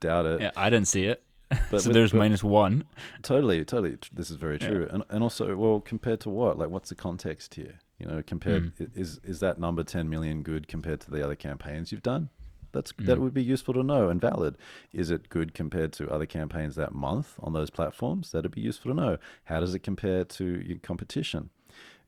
[0.00, 0.40] doubt it.
[0.40, 1.22] Yeah, I didn't see it.
[1.48, 2.84] But so with- there's but- minus one.
[3.22, 3.98] Totally, totally.
[4.12, 4.88] This is very true.
[4.90, 6.58] And and also, well, compared to what?
[6.58, 7.78] Like, what's the context here?
[8.00, 8.90] You know, compared Mm.
[8.96, 12.30] is is that number ten million good compared to the other campaigns you've done?
[12.76, 13.22] That's that Mm.
[13.22, 14.56] would be useful to know and valid.
[14.92, 18.30] Is it good compared to other campaigns that month on those platforms?
[18.30, 19.18] That'd be useful to know.
[19.44, 21.50] How does it compare to your competition?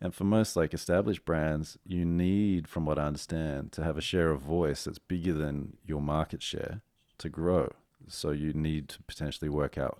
[0.00, 4.00] And for most like established brands, you need, from what I understand, to have a
[4.00, 6.82] share of voice that's bigger than your market share
[7.18, 7.72] to grow.
[8.06, 9.98] So you need to potentially work out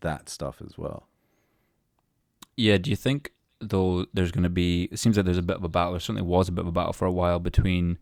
[0.00, 1.06] that stuff as well.
[2.56, 4.84] Yeah, do you think though there's going to be?
[4.90, 5.92] It seems like there's a bit of a battle.
[5.92, 7.98] There certainly was a bit of a battle for a while between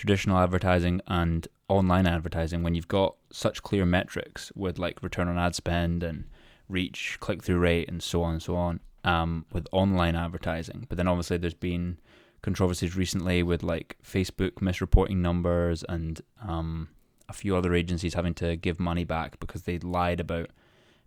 [0.00, 2.62] traditional advertising and online advertising.
[2.62, 6.24] When you've got such clear metrics with like return on ad spend and
[6.68, 10.86] reach, click through rate, and so on and so on, um, with online advertising.
[10.88, 11.98] But then obviously there's been
[12.40, 16.88] controversies recently with like Facebook misreporting numbers and um,
[17.28, 20.48] a few other agencies having to give money back because they lied about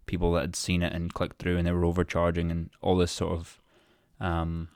[0.06, 3.12] people that had seen it and clicked through and they were overcharging and all this
[3.12, 3.60] sort of
[4.20, 4.68] um,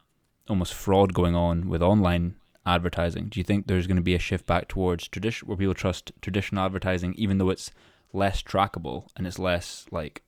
[0.50, 2.36] almost fraud going on with online
[2.68, 3.30] advertising.
[3.30, 6.12] Do you think there's going to be a shift back towards tradition where people trust
[6.22, 7.72] traditional advertising, even though it's
[8.14, 10.22] less trackable and it's less like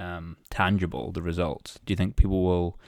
[0.00, 1.12] um, tangible?
[1.12, 1.80] The results.
[1.84, 2.78] Do you think people will?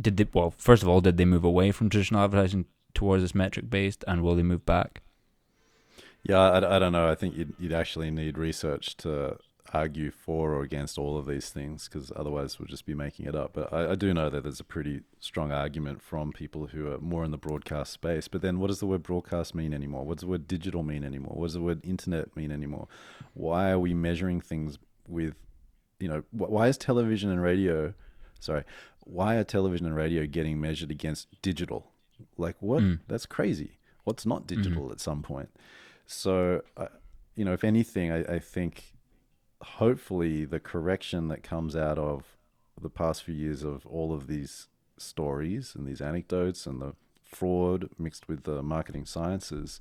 [0.00, 0.26] Did they?
[0.32, 4.04] Well, first of all, did they move away from traditional advertising towards this metric based,
[4.08, 5.00] and will they move back?
[6.24, 7.08] Yeah, I, I don't know.
[7.08, 9.36] I think you'd, you'd actually need research to
[9.74, 13.34] argue for or against all of these things because otherwise we'll just be making it
[13.34, 13.52] up.
[13.54, 16.98] But I, I do know that there's a pretty strong argument from people who are
[16.98, 18.28] more in the broadcast space.
[18.28, 20.04] But then what does the word broadcast mean anymore?
[20.04, 21.34] What does the word digital mean anymore?
[21.34, 22.86] What does the word internet mean anymore?
[23.34, 25.34] Why are we measuring things with,
[25.98, 27.94] you know, wh- why is television and radio,
[28.38, 28.64] sorry,
[29.00, 31.90] why are television and radio getting measured against digital?
[32.38, 32.82] Like what?
[32.82, 33.00] Mm.
[33.08, 33.78] That's crazy.
[34.04, 35.48] What's not digital at some point?
[36.06, 36.88] So, uh,
[37.34, 38.93] you know, if anything, I, I think
[39.64, 42.36] hopefully the correction that comes out of
[42.80, 47.88] the past few years of all of these stories and these anecdotes and the fraud
[47.98, 49.80] mixed with the marketing sciences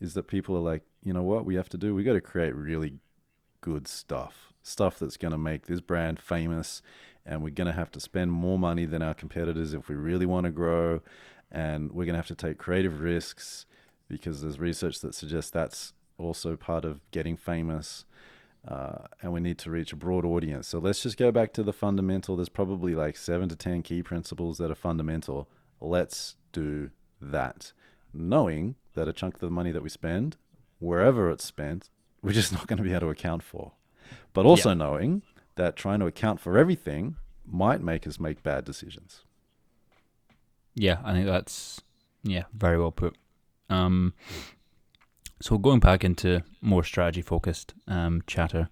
[0.00, 1.94] is that people are like, you know what, we have to do?
[1.94, 2.98] We got to create really
[3.60, 6.82] good stuff, stuff that's going to make this brand famous.
[7.24, 10.26] And we're going to have to spend more money than our competitors if we really
[10.26, 11.00] want to grow.
[11.50, 13.66] And we're going to have to take creative risks
[14.08, 18.04] because there's research that suggests that's also part of getting famous.
[18.66, 20.68] Uh, and we need to reach a broad audience.
[20.68, 22.36] So let's just go back to the fundamental.
[22.36, 25.48] There's probably like seven to 10 key principles that are fundamental.
[25.80, 27.72] Let's do that.
[28.14, 30.36] Knowing that a chunk of the money that we spend,
[30.78, 31.90] wherever it's spent,
[32.22, 33.72] we're just not going to be able to account for.
[34.32, 34.74] But also Yeah.
[34.74, 35.22] knowing
[35.56, 39.24] that trying to account for everything might make us make bad decisions.
[40.74, 41.80] Yeah, I think that's
[42.22, 43.16] yeah very well put.
[43.68, 44.14] Um,
[45.42, 48.68] so going back into more strategy focused um, chatter,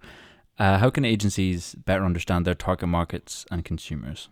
[0.58, 4.28] uh, how can agencies better understand their target markets and consumers?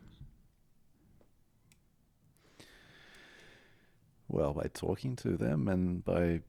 [4.29, 6.43] Well, by talking to them and by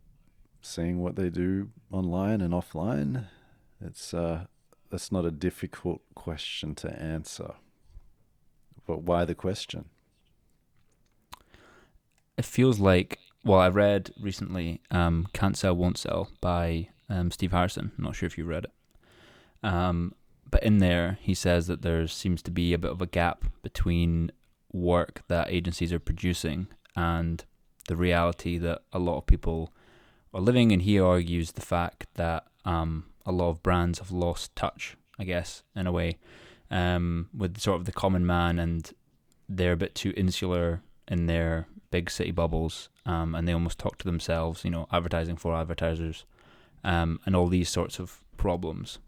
[0.61, 3.25] seeing what they do online and offline,
[3.81, 4.45] it's uh,
[4.91, 7.53] that's not a difficult question to answer.
[8.85, 9.85] But why the question?
[12.37, 17.51] It feels like well, I read recently um, "Can't Sell, Won't Sell" by um, Steve
[17.51, 17.91] Harrison.
[17.97, 18.71] I'm not sure if you read it.
[19.63, 20.13] Um,
[20.49, 23.45] but in there, he says that there seems to be a bit of a gap
[23.61, 24.31] between
[24.71, 27.43] work that agencies are producing and
[27.87, 29.73] the reality that a lot of people
[30.33, 30.71] are living.
[30.71, 35.23] And he argues the fact that um, a lot of brands have lost touch, I
[35.23, 36.17] guess, in a way,
[36.71, 38.91] um, with sort of the common man, and
[39.47, 43.97] they're a bit too insular in their big city bubbles, um, and they almost talk
[43.99, 46.25] to themselves, you know, advertising for advertisers,
[46.83, 48.99] um, and all these sorts of problems.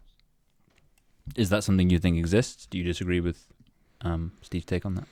[1.36, 2.66] Is that something you think exists?
[2.66, 3.46] Do you disagree with
[4.00, 5.06] um, Steve's take on that?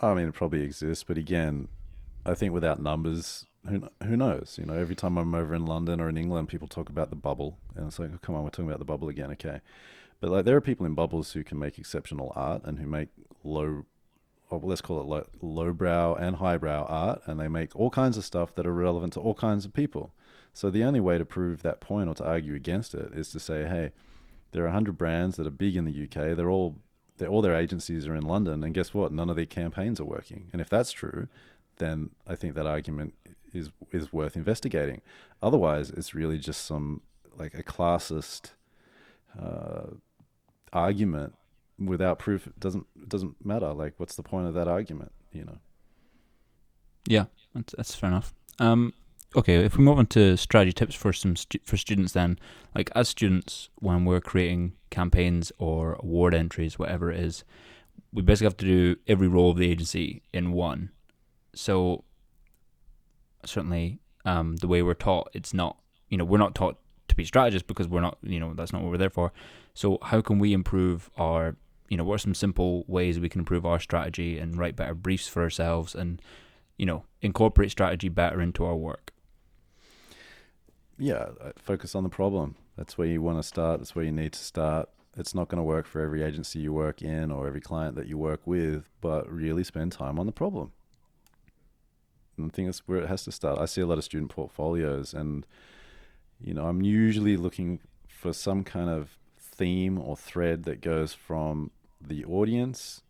[0.00, 1.68] I mean, it probably exists, but again,
[2.24, 4.56] I think without numbers, who who knows?
[4.58, 7.16] You know, every time I'm over in London or in England, people talk about the
[7.16, 9.60] bubble, and it's like, oh, come on, we're talking about the bubble again, okay?
[10.20, 13.08] But like, there are people in bubbles who can make exceptional art and who make
[13.44, 13.84] low,
[14.50, 18.24] or let's call it low, lowbrow and highbrow art, and they make all kinds of
[18.24, 20.12] stuff that are relevant to all kinds of people.
[20.54, 23.40] So the only way to prove that point or to argue against it is to
[23.40, 23.92] say, hey,
[24.52, 26.36] there are 100 brands that are big in the UK.
[26.36, 26.76] They're all
[27.18, 29.12] they're, all their agencies are in London, and guess what?
[29.12, 30.48] None of their campaigns are working.
[30.52, 31.28] And if that's true,
[31.76, 33.14] then I think that argument
[33.52, 35.02] is is worth investigating.
[35.42, 37.02] Otherwise, it's really just some
[37.36, 38.50] like a classist
[39.40, 39.88] uh,
[40.72, 41.34] argument
[41.78, 42.46] without proof.
[42.46, 43.72] It doesn't it doesn't matter.
[43.72, 45.12] Like, what's the point of that argument?
[45.32, 45.58] You know.
[47.06, 48.34] Yeah, that's, that's fair enough.
[48.58, 48.92] Um,
[49.34, 52.38] okay, if we move on to strategy tips for some stu- for students, then
[52.74, 57.44] like as students, when we're creating campaigns or award entries, whatever it is,
[58.12, 60.90] we basically have to do every role of the agency in one.
[61.54, 62.04] So
[63.44, 67.24] certainly, um, the way we're taught, it's not you know we're not taught to be
[67.24, 69.32] strategists because we're not you know that's not what we're there for.
[69.74, 71.56] So how can we improve our
[71.88, 74.94] you know what are some simple ways we can improve our strategy and write better
[74.94, 76.20] briefs for ourselves and
[76.76, 79.12] you know incorporate strategy better into our work
[80.98, 82.56] yeah, uh, focus on the problem.
[82.76, 83.80] That's where you want to start.
[83.80, 84.88] That's where you need to start.
[85.16, 88.06] It's not going to work for every agency you work in or every client that
[88.06, 90.72] you work with, but really spend time on the problem.
[92.36, 93.58] And I think that's where it has to start.
[93.58, 95.46] I see a lot of student portfolios, and
[96.40, 101.70] you know, I'm usually looking for some kind of theme or thread that goes from
[102.00, 103.02] the audience,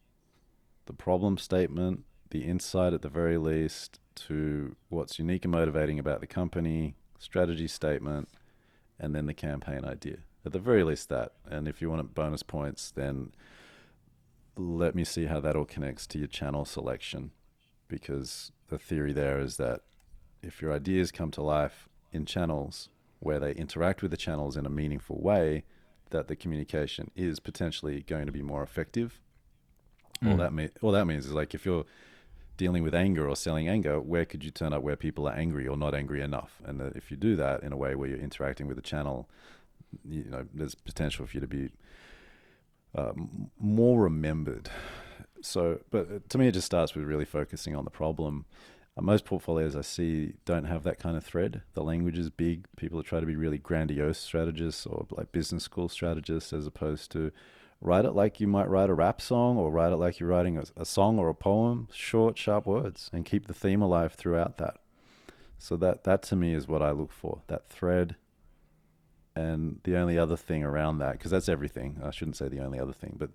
[0.87, 6.21] the problem statement, the insight at the very least, to what's unique and motivating about
[6.21, 8.29] the company, strategy statement,
[8.99, 10.19] and then the campaign idea.
[10.45, 11.33] At the very least, that.
[11.49, 13.33] And if you want bonus points, then
[14.57, 17.31] let me see how that all connects to your channel selection.
[17.87, 19.83] Because the theory there is that
[20.43, 22.89] if your ideas come to life in channels
[23.21, 25.65] where they interact with the channels in a meaningful way,
[26.11, 29.21] that the communication is potentially going to be more effective.
[30.23, 30.31] Mm.
[30.31, 31.85] All that mean, all that means is like if you're
[32.57, 35.67] dealing with anger or selling anger, where could you turn up where people are angry
[35.67, 36.61] or not angry enough?
[36.65, 39.29] And that if you do that in a way where you're interacting with the channel,
[40.05, 41.71] you know, there's potential for you to be
[42.95, 43.13] uh,
[43.59, 44.71] more remembered.
[45.41, 48.45] So, but uh, to me, it just starts with really focusing on the problem.
[48.99, 51.63] Uh, most portfolios I see don't have that kind of thread.
[51.75, 52.67] The language is big.
[52.77, 57.33] People try to be really grandiose strategists or like business school strategists as opposed to
[57.81, 60.59] write it like you might write a rap song or write it like you're writing
[60.59, 64.59] a, a, song or a poem short sharp words and keep the theme alive throughout
[64.59, 64.79] that
[65.59, 68.17] so that that to me is what i look for that thread
[69.37, 72.81] and the only other thing around that because that's everything i shouldn't say the only
[72.81, 73.31] other thing but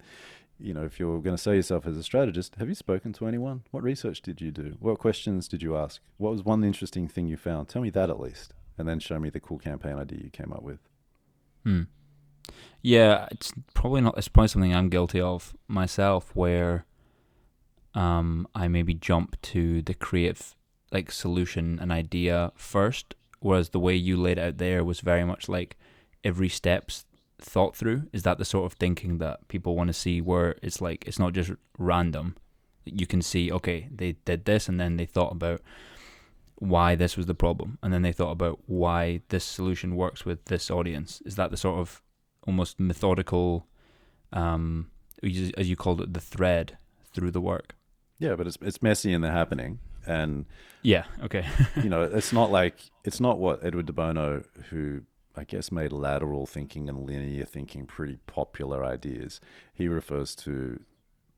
[0.59, 3.27] you know if you're going to say yourself as a strategist have you spoken to
[3.27, 7.07] anyone what research did you do what questions did you ask what was one interesting
[7.07, 9.97] thing you found tell me that at least and then show me the cool campaign
[9.97, 10.79] idea you came up with
[11.63, 11.83] hmm.
[12.81, 14.17] Yeah, it's probably not.
[14.17, 16.85] It's probably something I'm guilty of myself, where
[17.95, 20.55] um, I maybe jump to the creative
[20.91, 25.47] like solution and idea first, whereas the way you laid out there was very much
[25.47, 25.77] like
[26.23, 27.05] every step's
[27.43, 28.03] thought through.
[28.12, 31.19] Is that the sort of thinking that people want to see, where it's like it's
[31.19, 32.36] not just random?
[32.86, 35.62] You can see, okay, they did this, and then they thought about
[36.56, 40.45] why this was the problem, and then they thought about why this solution works with
[40.45, 41.21] this audience.
[41.25, 42.01] Is that the sort of
[42.47, 43.67] almost methodical,
[44.32, 44.89] um,
[45.21, 46.77] as you called it, the thread
[47.13, 47.75] through the work.
[48.19, 50.45] Yeah, but it's it's messy in they're happening, and
[50.82, 51.45] yeah, okay.
[51.84, 55.01] you know, it's not like it's not what Edward de Bono, who
[55.36, 59.41] I guess made lateral thinking and linear thinking pretty popular ideas.
[59.74, 60.82] He refers to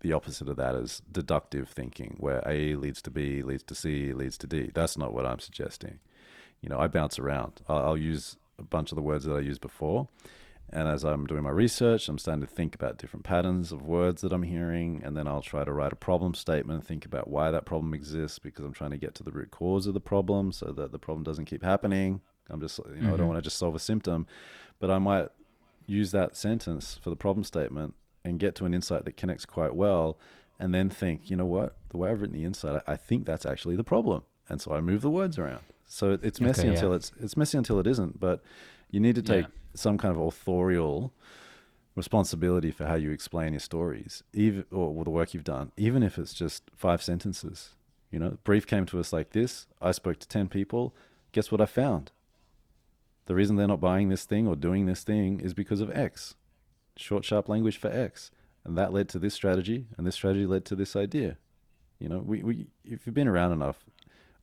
[0.01, 4.13] the opposite of that as deductive thinking, where A leads to B, leads to C,
[4.13, 4.71] leads to D.
[4.73, 5.99] That's not what I'm suggesting.
[6.61, 7.61] You know, I bounce around.
[7.67, 10.07] I'll, use a bunch of the words that I used before,
[10.69, 14.21] and as I'm doing my research, I'm starting to think about different patterns of words
[14.21, 15.01] that I'm hearing.
[15.03, 18.39] And then I'll try to write a problem statement, think about why that problem exists,
[18.39, 20.99] because I'm trying to get to the root cause of the problem so that the
[20.99, 22.21] problem doesn't keep happening.
[22.49, 23.05] I'm just, you know, mm-hmm.
[23.05, 23.27] I don't mm-hmm.
[23.27, 24.27] want to just solve a symptom,
[24.79, 25.29] but I might
[25.87, 27.93] use that sentence for the problem statement
[28.23, 30.17] and get to an insight that connects quite well.
[30.59, 33.45] And then think, you know what, the way I've written the insight, I think that's
[33.45, 34.23] actually the problem.
[34.47, 35.61] And so I move the words around.
[35.87, 36.95] So it's messy okay, until yeah.
[36.95, 38.19] it's it's messy until it isn't.
[38.19, 38.41] But
[38.89, 39.51] you need to take yeah.
[39.73, 41.13] some kind of authorial
[41.95, 46.17] responsibility for how you explain your stories, even or the work you've done, even if
[46.17, 47.69] it's just five sentences.
[48.11, 49.67] You know, brief came to us like this.
[49.81, 50.95] I spoke to ten people.
[51.31, 52.11] Guess what I found?
[53.25, 56.35] The reason they're not buying this thing or doing this thing is because of X.
[56.97, 58.31] short, sharp language for X.
[58.63, 61.37] And that led to this strategy, and this strategy led to this idea.
[61.99, 63.85] You know, we, we if you've been around enough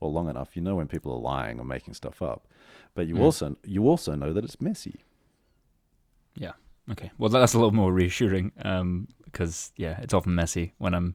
[0.00, 2.46] or long enough, you know when people are lying or making stuff up.
[2.94, 3.20] But you Mm.
[3.22, 5.00] also you also know that it's messy.
[6.36, 6.52] Yeah.
[6.90, 7.10] Okay.
[7.18, 8.52] Well, that's a little more reassuring
[9.24, 11.14] because, yeah, it's often messy when I'm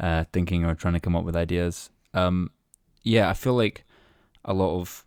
[0.00, 1.90] uh, thinking or trying to come up with ideas.
[2.14, 2.50] Um,
[3.02, 3.84] yeah, I feel like
[4.44, 5.04] a lot of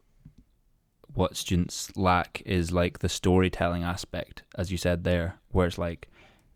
[1.16, 6.10] what students lack is like the storytelling aspect, as you said there, where it's like,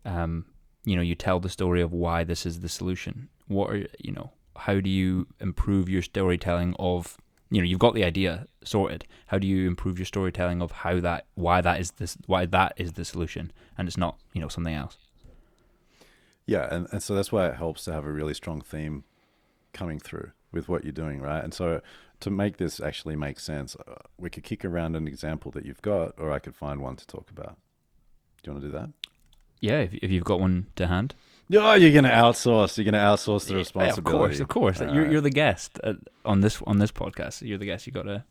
[0.04, 0.46] um,
[0.84, 3.28] you know, you tell the story of why this is the solution.
[3.48, 7.16] What are, you know, how do you improve your storytelling of
[7.50, 11.00] you know you've got the idea sorted how do you improve your storytelling of how
[11.00, 14.46] that why that is this why that is the solution and it's not you know
[14.46, 14.98] something else
[16.50, 19.04] Yeah, and, and so that's why it helps to have a really strong theme
[19.72, 21.44] coming through with what you're doing, right?
[21.44, 21.80] And so
[22.20, 25.82] to make this actually make sense, uh, we could kick around an example that you've
[25.82, 27.56] got, or I could find one to talk about.
[28.42, 28.90] Do you want to do that?
[29.62, 31.14] yeah if, if you've got one to hand
[31.52, 32.78] Oh, you're going to outsource.
[32.78, 33.98] You're going to outsource the Yeah, responsibility.
[33.98, 35.12] of course of course you're, right.
[35.12, 35.78] you're the guest
[36.24, 38.24] on this on this podcast you're the guest you got to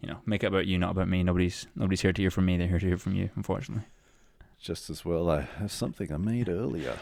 [0.00, 2.44] you know make it about you not about me nobody's nobody's here to hear from
[2.46, 3.86] me they're here to hear from you unfortunately
[4.60, 6.96] Just as well, I have something I made earlier.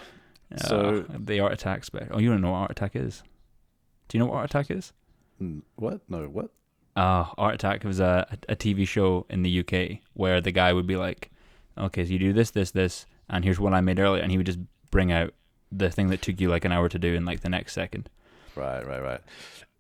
[0.57, 3.23] So- Uh, the art attack spec oh you don't know what art attack is
[4.09, 4.95] do you know what art attack is
[5.77, 6.01] What?
[6.09, 6.51] No, what?
[6.95, 10.87] Uh, Art Attack was a, a TV show in the UK where the guy would
[10.87, 11.31] be like,
[11.77, 14.23] okay, so you do this, this, this, and here's what I made earlier.
[14.23, 14.61] And he would just
[14.91, 15.35] bring out
[15.71, 18.09] the thing that took you like an hour to do in like the next second.
[18.55, 19.21] Right, right, right.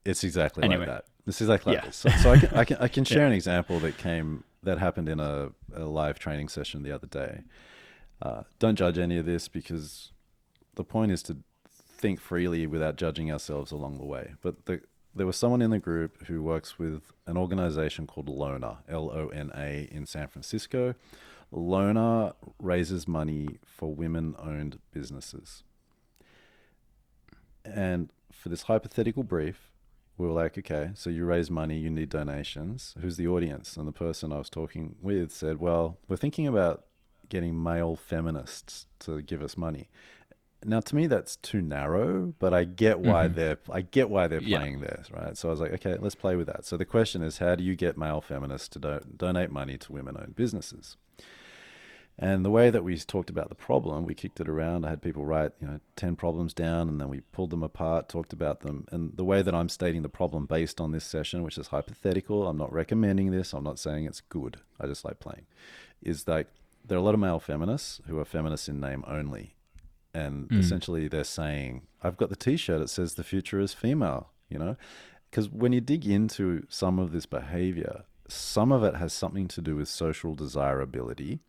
[0.04, 0.80] It's exactly Anyway.
[0.80, 1.04] like that.
[1.24, 1.86] This is exactly like Yeah.
[1.88, 1.96] this.
[1.96, 5.08] So, so I can I can I can share an example that came that happened
[5.08, 7.40] in a, a live training session the other day.
[8.20, 10.12] Uh, don't judge any of this because
[10.74, 11.38] the point is to
[11.74, 14.34] think freely without judging ourselves along the way.
[14.42, 14.82] But the,
[15.16, 19.28] there was someone in the group who works with an organization called Lona, L O
[19.28, 20.94] N A, in San Francisco.
[21.50, 25.62] Lona raises money for women owned businesses.
[27.64, 29.72] And for this hypothetical brief,
[30.18, 32.94] we were like, okay, so you raise money, you need donations.
[33.00, 33.76] Who's the audience?
[33.76, 36.84] And the person I was talking with said, well, we're thinking about
[37.28, 39.88] getting male feminists to give us money.
[40.66, 43.34] Now, to me, that's too narrow, but I get why Mhm.
[43.36, 44.58] they're I get why they're Yeah.
[44.58, 45.36] playing this, right?
[45.36, 46.64] So I was like, okay, let's play with that.
[46.64, 49.92] So the question is, how do you get male feminists to do- donate money to
[49.92, 50.96] women-owned businesses?
[52.18, 54.86] And the way that we talked about the problem, we kicked it around.
[54.86, 58.08] I had people write, you know, 10 problems down and then we pulled them apart,
[58.08, 58.86] talked about them.
[58.90, 62.48] And the way that I'm stating the problem based on this session, which is hypothetical,
[62.48, 64.56] I'm not recommending this, I'm not saying it's good.
[64.80, 65.44] I just like playing.
[66.02, 66.48] Is like
[66.86, 69.55] there are a lot of male feminists who are feminists in name only.
[70.20, 70.58] And Mm.
[70.60, 71.72] essentially they're saying,
[72.04, 74.74] I've got the t shirt, it says the future is female, you know?
[75.30, 79.60] Because when you dig into some of this behavior, some of it has something to
[79.68, 81.40] do with social desirability.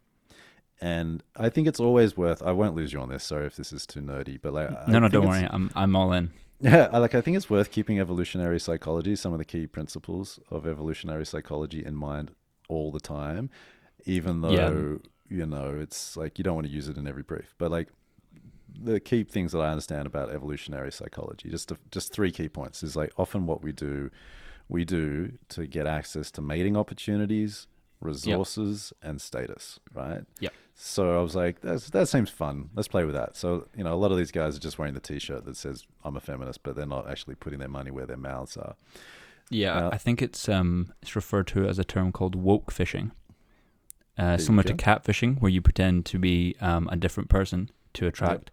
[0.79, 2.41] And I think it's always worth.
[2.43, 3.23] I won't lose you on this.
[3.23, 5.47] Sorry if this is too nerdy, but like, I no, no, don't worry.
[5.49, 6.31] I'm I'm all in.
[6.59, 7.15] Yeah, I like.
[7.15, 11.83] I think it's worth keeping evolutionary psychology, some of the key principles of evolutionary psychology,
[11.85, 12.31] in mind
[12.67, 13.49] all the time,
[14.05, 15.37] even though Yeah.
[15.37, 17.55] you know it's like you don't want to use it in every brief.
[17.57, 17.89] But like
[18.79, 22.83] the key things that I understand about evolutionary psychology, just to, just three key points,
[22.83, 24.09] is like often what we do,
[24.69, 27.67] we do to get access to mating opportunities,
[28.01, 29.79] resources, and status.
[29.93, 30.21] Right.
[30.39, 30.53] Yep.
[30.75, 32.69] So I was like, That's, that seems fun.
[32.75, 33.35] Let's play with that.
[33.35, 35.57] So, you know, a lot of these guys are just wearing the t shirt that
[35.57, 38.75] says, I'm a feminist, but they're not actually putting their money where their mouths are.
[39.49, 43.11] Yeah, Uh, I think it's um it's referred to as a term called woke fishing.
[44.17, 48.51] Uh, similar to catfishing, where you pretend to be um, a different person to attract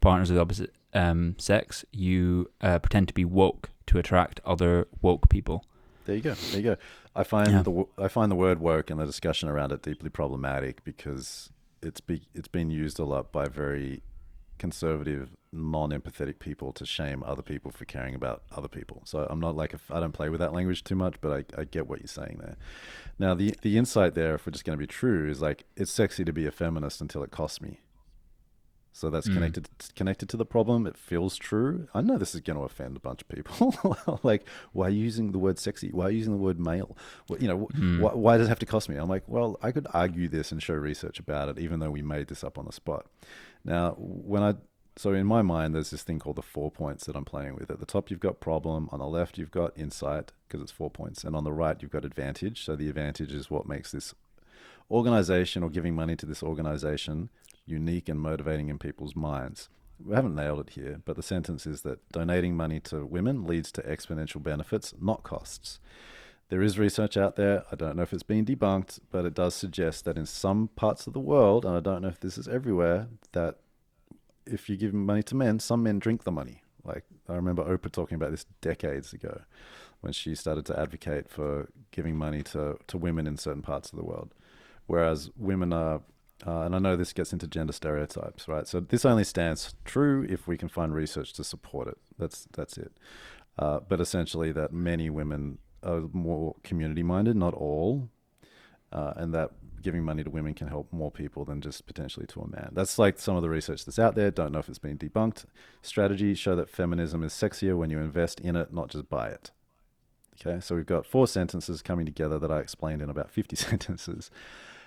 [0.00, 1.84] partners of the opposite um, sex.
[1.92, 5.64] You uh, pretend to be woke to attract other woke people.
[6.04, 6.34] There you go.
[6.34, 6.76] There you go.
[7.14, 7.62] I find Yeah.
[7.62, 11.50] the I find the word woke and the discussion around it deeply problematic because
[11.82, 14.02] it's be, it's been used a lot by very
[14.58, 19.02] conservative, non-empathetic people to shame other people for caring about other people.
[19.04, 21.60] So I'm not like a, I don't play with that language too much, but I,
[21.60, 22.56] I get what you're saying there.
[23.18, 25.90] Now the the insight there, if we're just going to be true, is like it's
[25.92, 27.80] sexy to be a feminist until it costs me.
[28.96, 29.34] So that's Mm.
[29.34, 30.86] connected connected to the problem.
[30.86, 31.86] It feels true.
[31.92, 33.74] I know this is going to offend a bunch of people.
[34.22, 35.90] like, why are you using the word sexy?
[35.90, 36.96] Why are you using the word male?
[37.26, 38.00] What, you know, Mm.
[38.00, 38.96] why, why does it have to cost me?
[38.96, 42.00] I'm like, well, I could argue this and show research about it, even though we
[42.00, 43.04] made this up on the spot.
[43.66, 44.54] Now, when I
[44.98, 47.70] so in my mind, there's this thing called the four points that I'm playing with.
[47.70, 48.88] At the top, you've got problem.
[48.92, 51.90] On the left, you've got insight because it's four points, and on the right, you've
[51.90, 52.64] got advantage.
[52.64, 54.14] So the advantage is what makes this
[54.90, 57.28] organization or giving money to this organization
[57.66, 59.68] unique and motivating in people's minds.
[60.02, 63.72] We haven't nailed it here, but the sentence is that donating money to women leads
[63.72, 65.80] to exponential benefits, not costs.
[66.48, 67.64] There is research out there.
[67.72, 71.06] I don't know if it's been debunked, but it does suggest that in some parts
[71.06, 73.56] of the world, and I don't know if this is everywhere, that
[74.46, 76.62] if you give money to men, some men drink the money.
[76.84, 79.42] Like I remember Oprah talking about this decades ago
[80.02, 83.96] when she started to advocate for giving money to, to women in certain parts of
[83.96, 84.32] the world.
[84.86, 86.02] Whereas women are,
[86.44, 88.66] uh, and I know this gets into gender stereotypes, right?
[88.66, 91.98] So this only stands true if we can find research to support it.
[92.18, 92.92] That's that's it.
[93.58, 98.10] Uh, but essentially, that many women are more community minded, not all,
[98.92, 102.40] uh, and that giving money to women can help more people than just potentially to
[102.40, 102.70] a man.
[102.72, 104.30] That's like some of the research that's out there.
[104.30, 105.44] Don't know if it's been debunked.
[105.80, 109.52] Strategies show that feminism is sexier when you invest in it, not just buy it.
[110.38, 114.30] Okay, so we've got four sentences coming together that I explained in about 50 sentences.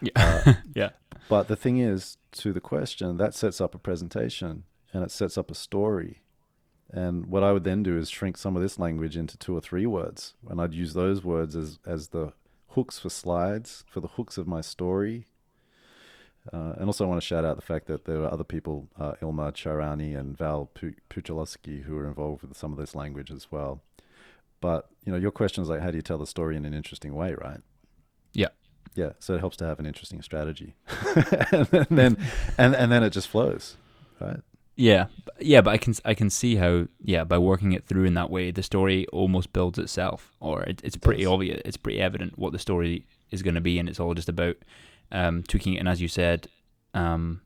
[0.01, 0.11] Yeah.
[0.15, 0.89] Uh, yeah.
[1.27, 5.37] But the thing is, to the question, that sets up a presentation and it sets
[5.37, 6.21] up a story.
[6.91, 9.61] And what I would then do is shrink some of this language into two or
[9.61, 10.33] three words.
[10.49, 12.33] And I'd use those words as, as the
[12.69, 15.27] hooks for slides, for the hooks of my story.
[16.51, 18.87] Uh, and also, I want to shout out the fact that there are other people,
[18.99, 20.71] uh, Ilma Charani and Val
[21.09, 23.83] Puchalowski, who are involved with some of this language as well.
[24.61, 26.73] But you know, your question is like, how do you tell the story in an
[26.73, 27.59] interesting way, right?
[28.33, 28.47] Yeah.
[28.99, 29.11] Yeah.
[29.19, 30.75] So it helps to have an interesting strategy,
[31.51, 32.17] and then
[32.57, 33.77] and and then it just flows,
[34.19, 34.41] right?
[34.75, 35.05] Yeah,
[35.39, 38.29] yeah, but I can I can see how yeah by working it through in that
[38.29, 42.51] way the story almost builds itself, or it, it's pretty obvious, it's pretty evident what
[42.51, 44.57] the story is going to be, and it's all just about
[45.13, 45.79] um, tweaking it.
[45.79, 46.49] And as you said,
[46.93, 47.41] um,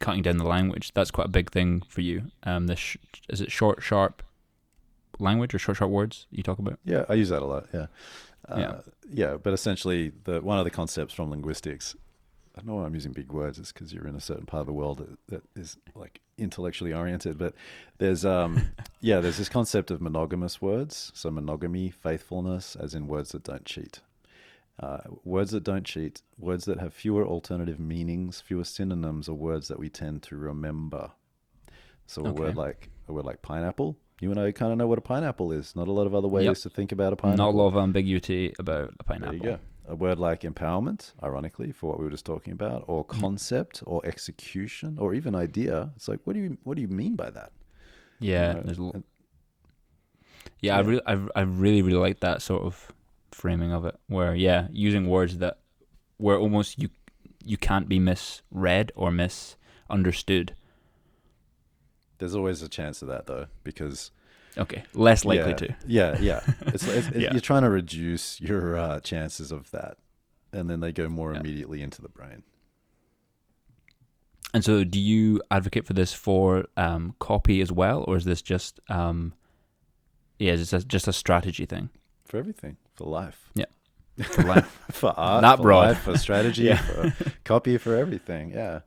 [0.00, 2.30] cutting down the language that's quite a big thing for you.
[2.42, 2.96] Um, this sh-
[3.28, 4.24] is it short, sharp
[5.20, 6.78] language or short, sharp words you talk about?
[6.84, 7.66] Yeah, I use that a lot.
[7.72, 7.86] Yeah,
[8.48, 9.36] uh, yeah, yeah.
[9.36, 11.94] But essentially, the one of the concepts from linguistics
[12.58, 13.58] I know why I'm using big words.
[13.58, 16.92] It's because you're in a certain part of the world that, that is like intellectually
[16.92, 17.38] oriented.
[17.38, 17.54] But
[17.98, 21.12] there's, um, yeah, there's this concept of monogamous words.
[21.14, 24.00] So monogamy, faithfulness, as in words that don't cheat.
[24.80, 29.68] Uh, words that don't cheat, words that have fewer alternative meanings, fewer synonyms, are words
[29.68, 31.12] that we tend to remember.
[32.06, 32.32] So a Okay.
[32.32, 33.96] word like a word like pineapple.
[34.20, 35.76] You and I kind of know what a pineapple is.
[35.76, 36.56] Not a lot of other ways Yep.
[36.58, 37.44] to think about a pineapple.
[37.46, 39.34] not a lot of ambiguity about a There pineapple.
[39.36, 39.58] you go.
[39.86, 43.20] A word like empowerment, ironically, for what we were just talking about, or Mm.
[43.20, 45.92] concept, or execution, or even idea.
[45.96, 47.52] It's like, what do you what do you mean by that?
[48.20, 49.04] Yeah, You know, and-
[50.60, 52.92] yeah, I really, I, I really, really like that sort of
[53.30, 55.58] framing of it, where yeah, using words that
[56.18, 56.88] where almost you
[57.44, 60.54] you can't be misread or misunderstood.
[62.18, 64.10] There's always a chance of that though, because
[64.56, 65.76] Okay, less likely yeah, to.
[65.86, 66.40] Yeah, yeah.
[66.66, 67.30] It's, it's, Yeah.
[67.32, 69.98] you're trying to reduce your uh, chances of that,
[70.52, 71.40] and then they go more Yeah.
[71.40, 72.42] immediately into the brain.
[74.54, 78.42] And so, do you advocate for this for um, copy as well, or is this
[78.42, 79.34] just um,
[80.38, 81.90] yeah, is this just a strategy thing
[82.24, 83.66] For everything, for life, Yeah.
[84.24, 84.80] for life?
[84.90, 85.86] for art, That for broad.
[85.88, 86.78] life, for strategy, Yeah.
[86.78, 87.12] for
[87.44, 88.50] copy, for everything.
[88.50, 88.80] Yeah.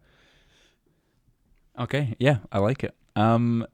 [1.80, 2.96] okay, yeah, I like it.
[3.16, 3.66] Um,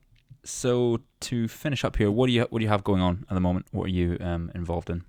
[0.44, 3.34] so to finish up here, what do you what do you have going on at
[3.34, 3.68] the moment?
[3.72, 5.04] What are you um, involved in?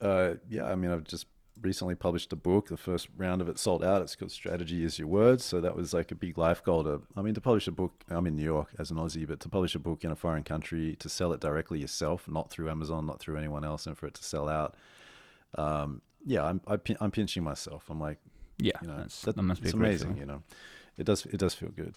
[0.00, 1.26] Uh, yeah, I mean, I've just
[1.60, 2.68] recently published a book.
[2.68, 4.00] The first round of it sold out.
[4.02, 5.44] It's called Strategy is Your Words.
[5.44, 8.04] So that was like a big life goal to, I mean, to publish a book.
[8.08, 10.44] I'm in New York as an Aussie, but to publish a book in a foreign
[10.44, 14.06] country, to sell it directly yourself, not through Amazon, not through anyone else, and for
[14.06, 14.76] it to sell out.
[15.56, 17.84] Um, yeah, I'm, I, pin- I'm pinching myself.
[17.90, 18.18] I'm like,
[18.58, 20.16] Yeah, you know, that's, that, that must be it's amazing.
[20.16, 20.42] You know,
[20.98, 21.94] it does, it does feel good.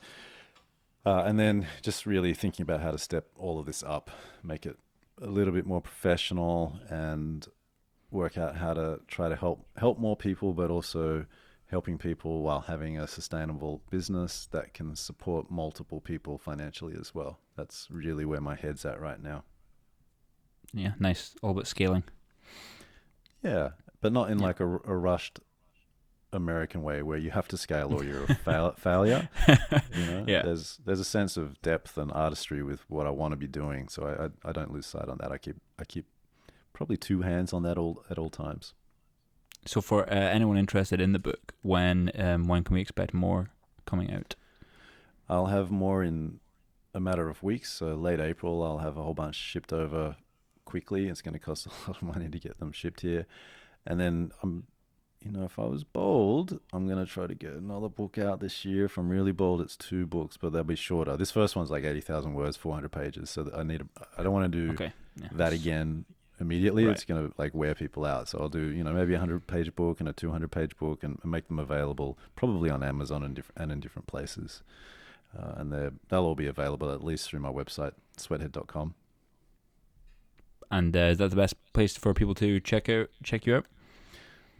[1.05, 4.11] Uh, and then just really thinking about how to step all of this up,
[4.43, 4.77] make it
[5.21, 7.47] a little bit more professional and
[8.11, 11.25] work out how to try to help help more people, but also
[11.67, 17.39] helping people while having a sustainable business that can support multiple people financially as well.
[17.55, 19.43] That's really where my head's at right now.
[20.73, 21.33] Yeah, nice.
[21.41, 22.03] All about scaling.
[23.41, 23.69] Yeah,
[24.01, 24.45] but not in Yeah.
[24.45, 25.39] like a, a rushed
[26.33, 29.29] American way where you have to scale or you're a fail, failure.
[29.95, 30.43] You know, Yeah.
[30.43, 33.87] there's there's a sense of depth and artistry with what I want to be doing,
[33.89, 35.31] so I, I I don't lose sight on that.
[35.31, 36.05] I keep I keep
[36.73, 38.73] probably two hands on that all at all times.
[39.65, 43.49] So for uh, anyone interested in the book, when um, when can we expect more
[43.85, 44.35] coming out?
[45.29, 46.39] I'll have more in
[46.93, 47.71] a matter of weeks.
[47.73, 50.15] So late April, I'll have a whole bunch shipped over
[50.65, 51.07] quickly.
[51.09, 53.25] It's going to cost a lot of money to get them shipped here,
[53.85, 54.65] and then I'm,
[55.23, 58.39] you know, if I was bold, I'm going to try to get another book out
[58.39, 58.85] this year.
[58.85, 61.15] If I'm really bold, it's two books, but they'll be shorter.
[61.15, 63.29] This first one's like eighty thousand words, four hundred pages.
[63.29, 63.81] So I need.
[63.81, 63.85] A,
[64.17, 64.93] I don't want to do Okay.
[65.21, 65.27] Yeah.
[65.33, 66.05] that again
[66.39, 66.85] immediately.
[66.85, 66.93] Right.
[66.93, 68.29] It's going to like wear people out.
[68.29, 70.75] So I'll do, you know, maybe a hundred page book and a two hundred page
[70.77, 74.63] book, and, and make them available probably on Amazon and different and in different places.
[75.37, 78.95] Uh, and they they'll all be available at least through my website sweathead.com.
[80.71, 83.65] And uh, is that the best place for people to check out check you out?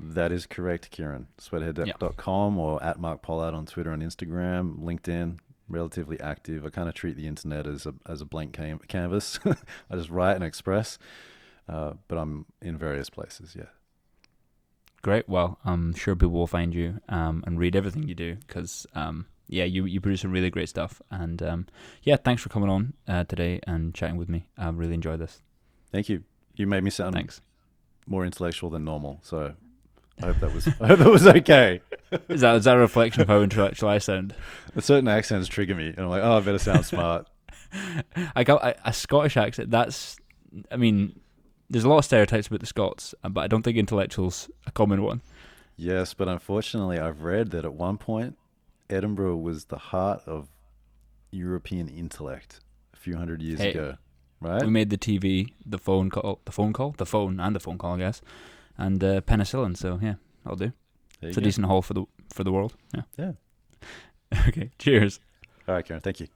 [0.04, 1.28] That is correct, Kieran.
[1.38, 5.38] Sweathead.com or at Mark Pollard on Twitter and Instagram, LinkedIn.
[5.70, 6.66] Relatively active.
[6.66, 9.40] I kind of treat the internet as a as a blank cam- canvas.
[9.46, 10.98] I just write and express,
[11.70, 13.56] uh, but I'm in various places.
[13.56, 13.70] Yeah.
[15.02, 15.30] Great.
[15.30, 19.28] Well, I'm sure people will find you um, and read everything you do because um,
[19.48, 21.02] yeah, you you produce some really great stuff.
[21.12, 21.68] And um,
[22.04, 24.48] yeah, thanks for coming on uh, today and chatting with me.
[24.58, 25.42] I really enjoyed this.
[25.92, 26.24] Thank you.
[26.56, 27.40] You made me sound Thanks.
[28.08, 29.54] more intellectual than normal, so
[30.22, 31.82] I hope that was I hope that was okay.
[32.30, 34.36] Is that is that a reflection of how intellectual I sound?
[34.80, 37.28] Certain accents trigger me, and I'm like, oh, I better sound smart.
[38.36, 39.72] I got a, a Scottish accent.
[39.72, 40.18] That's,
[40.72, 41.20] I mean,
[41.70, 44.72] there's a lot of stereotypes about the Scots, uh, but I don't think intellectual's a
[44.72, 45.22] common one.
[45.78, 48.38] yes, but unfortunately, I've read that at one point,
[48.90, 50.50] Edinburgh was the heart of
[51.32, 52.60] European intellect
[52.94, 53.96] a few hundred years Hey, ago,
[54.42, 54.62] right?
[54.64, 57.78] We made the TV, the phone call, the phone call, the phone and the phone
[57.78, 58.22] call, I guess,
[58.82, 59.76] and uh, penicillin.
[59.78, 60.16] So yeah,
[60.46, 60.72] I'll do.
[61.22, 62.74] It's you a decent haul for the for the world.
[62.94, 63.04] Yeah.
[63.18, 63.32] Yeah.
[64.48, 64.72] okay.
[64.80, 65.20] Cheers.
[65.68, 66.02] All right, Karen.
[66.02, 66.28] Thank you.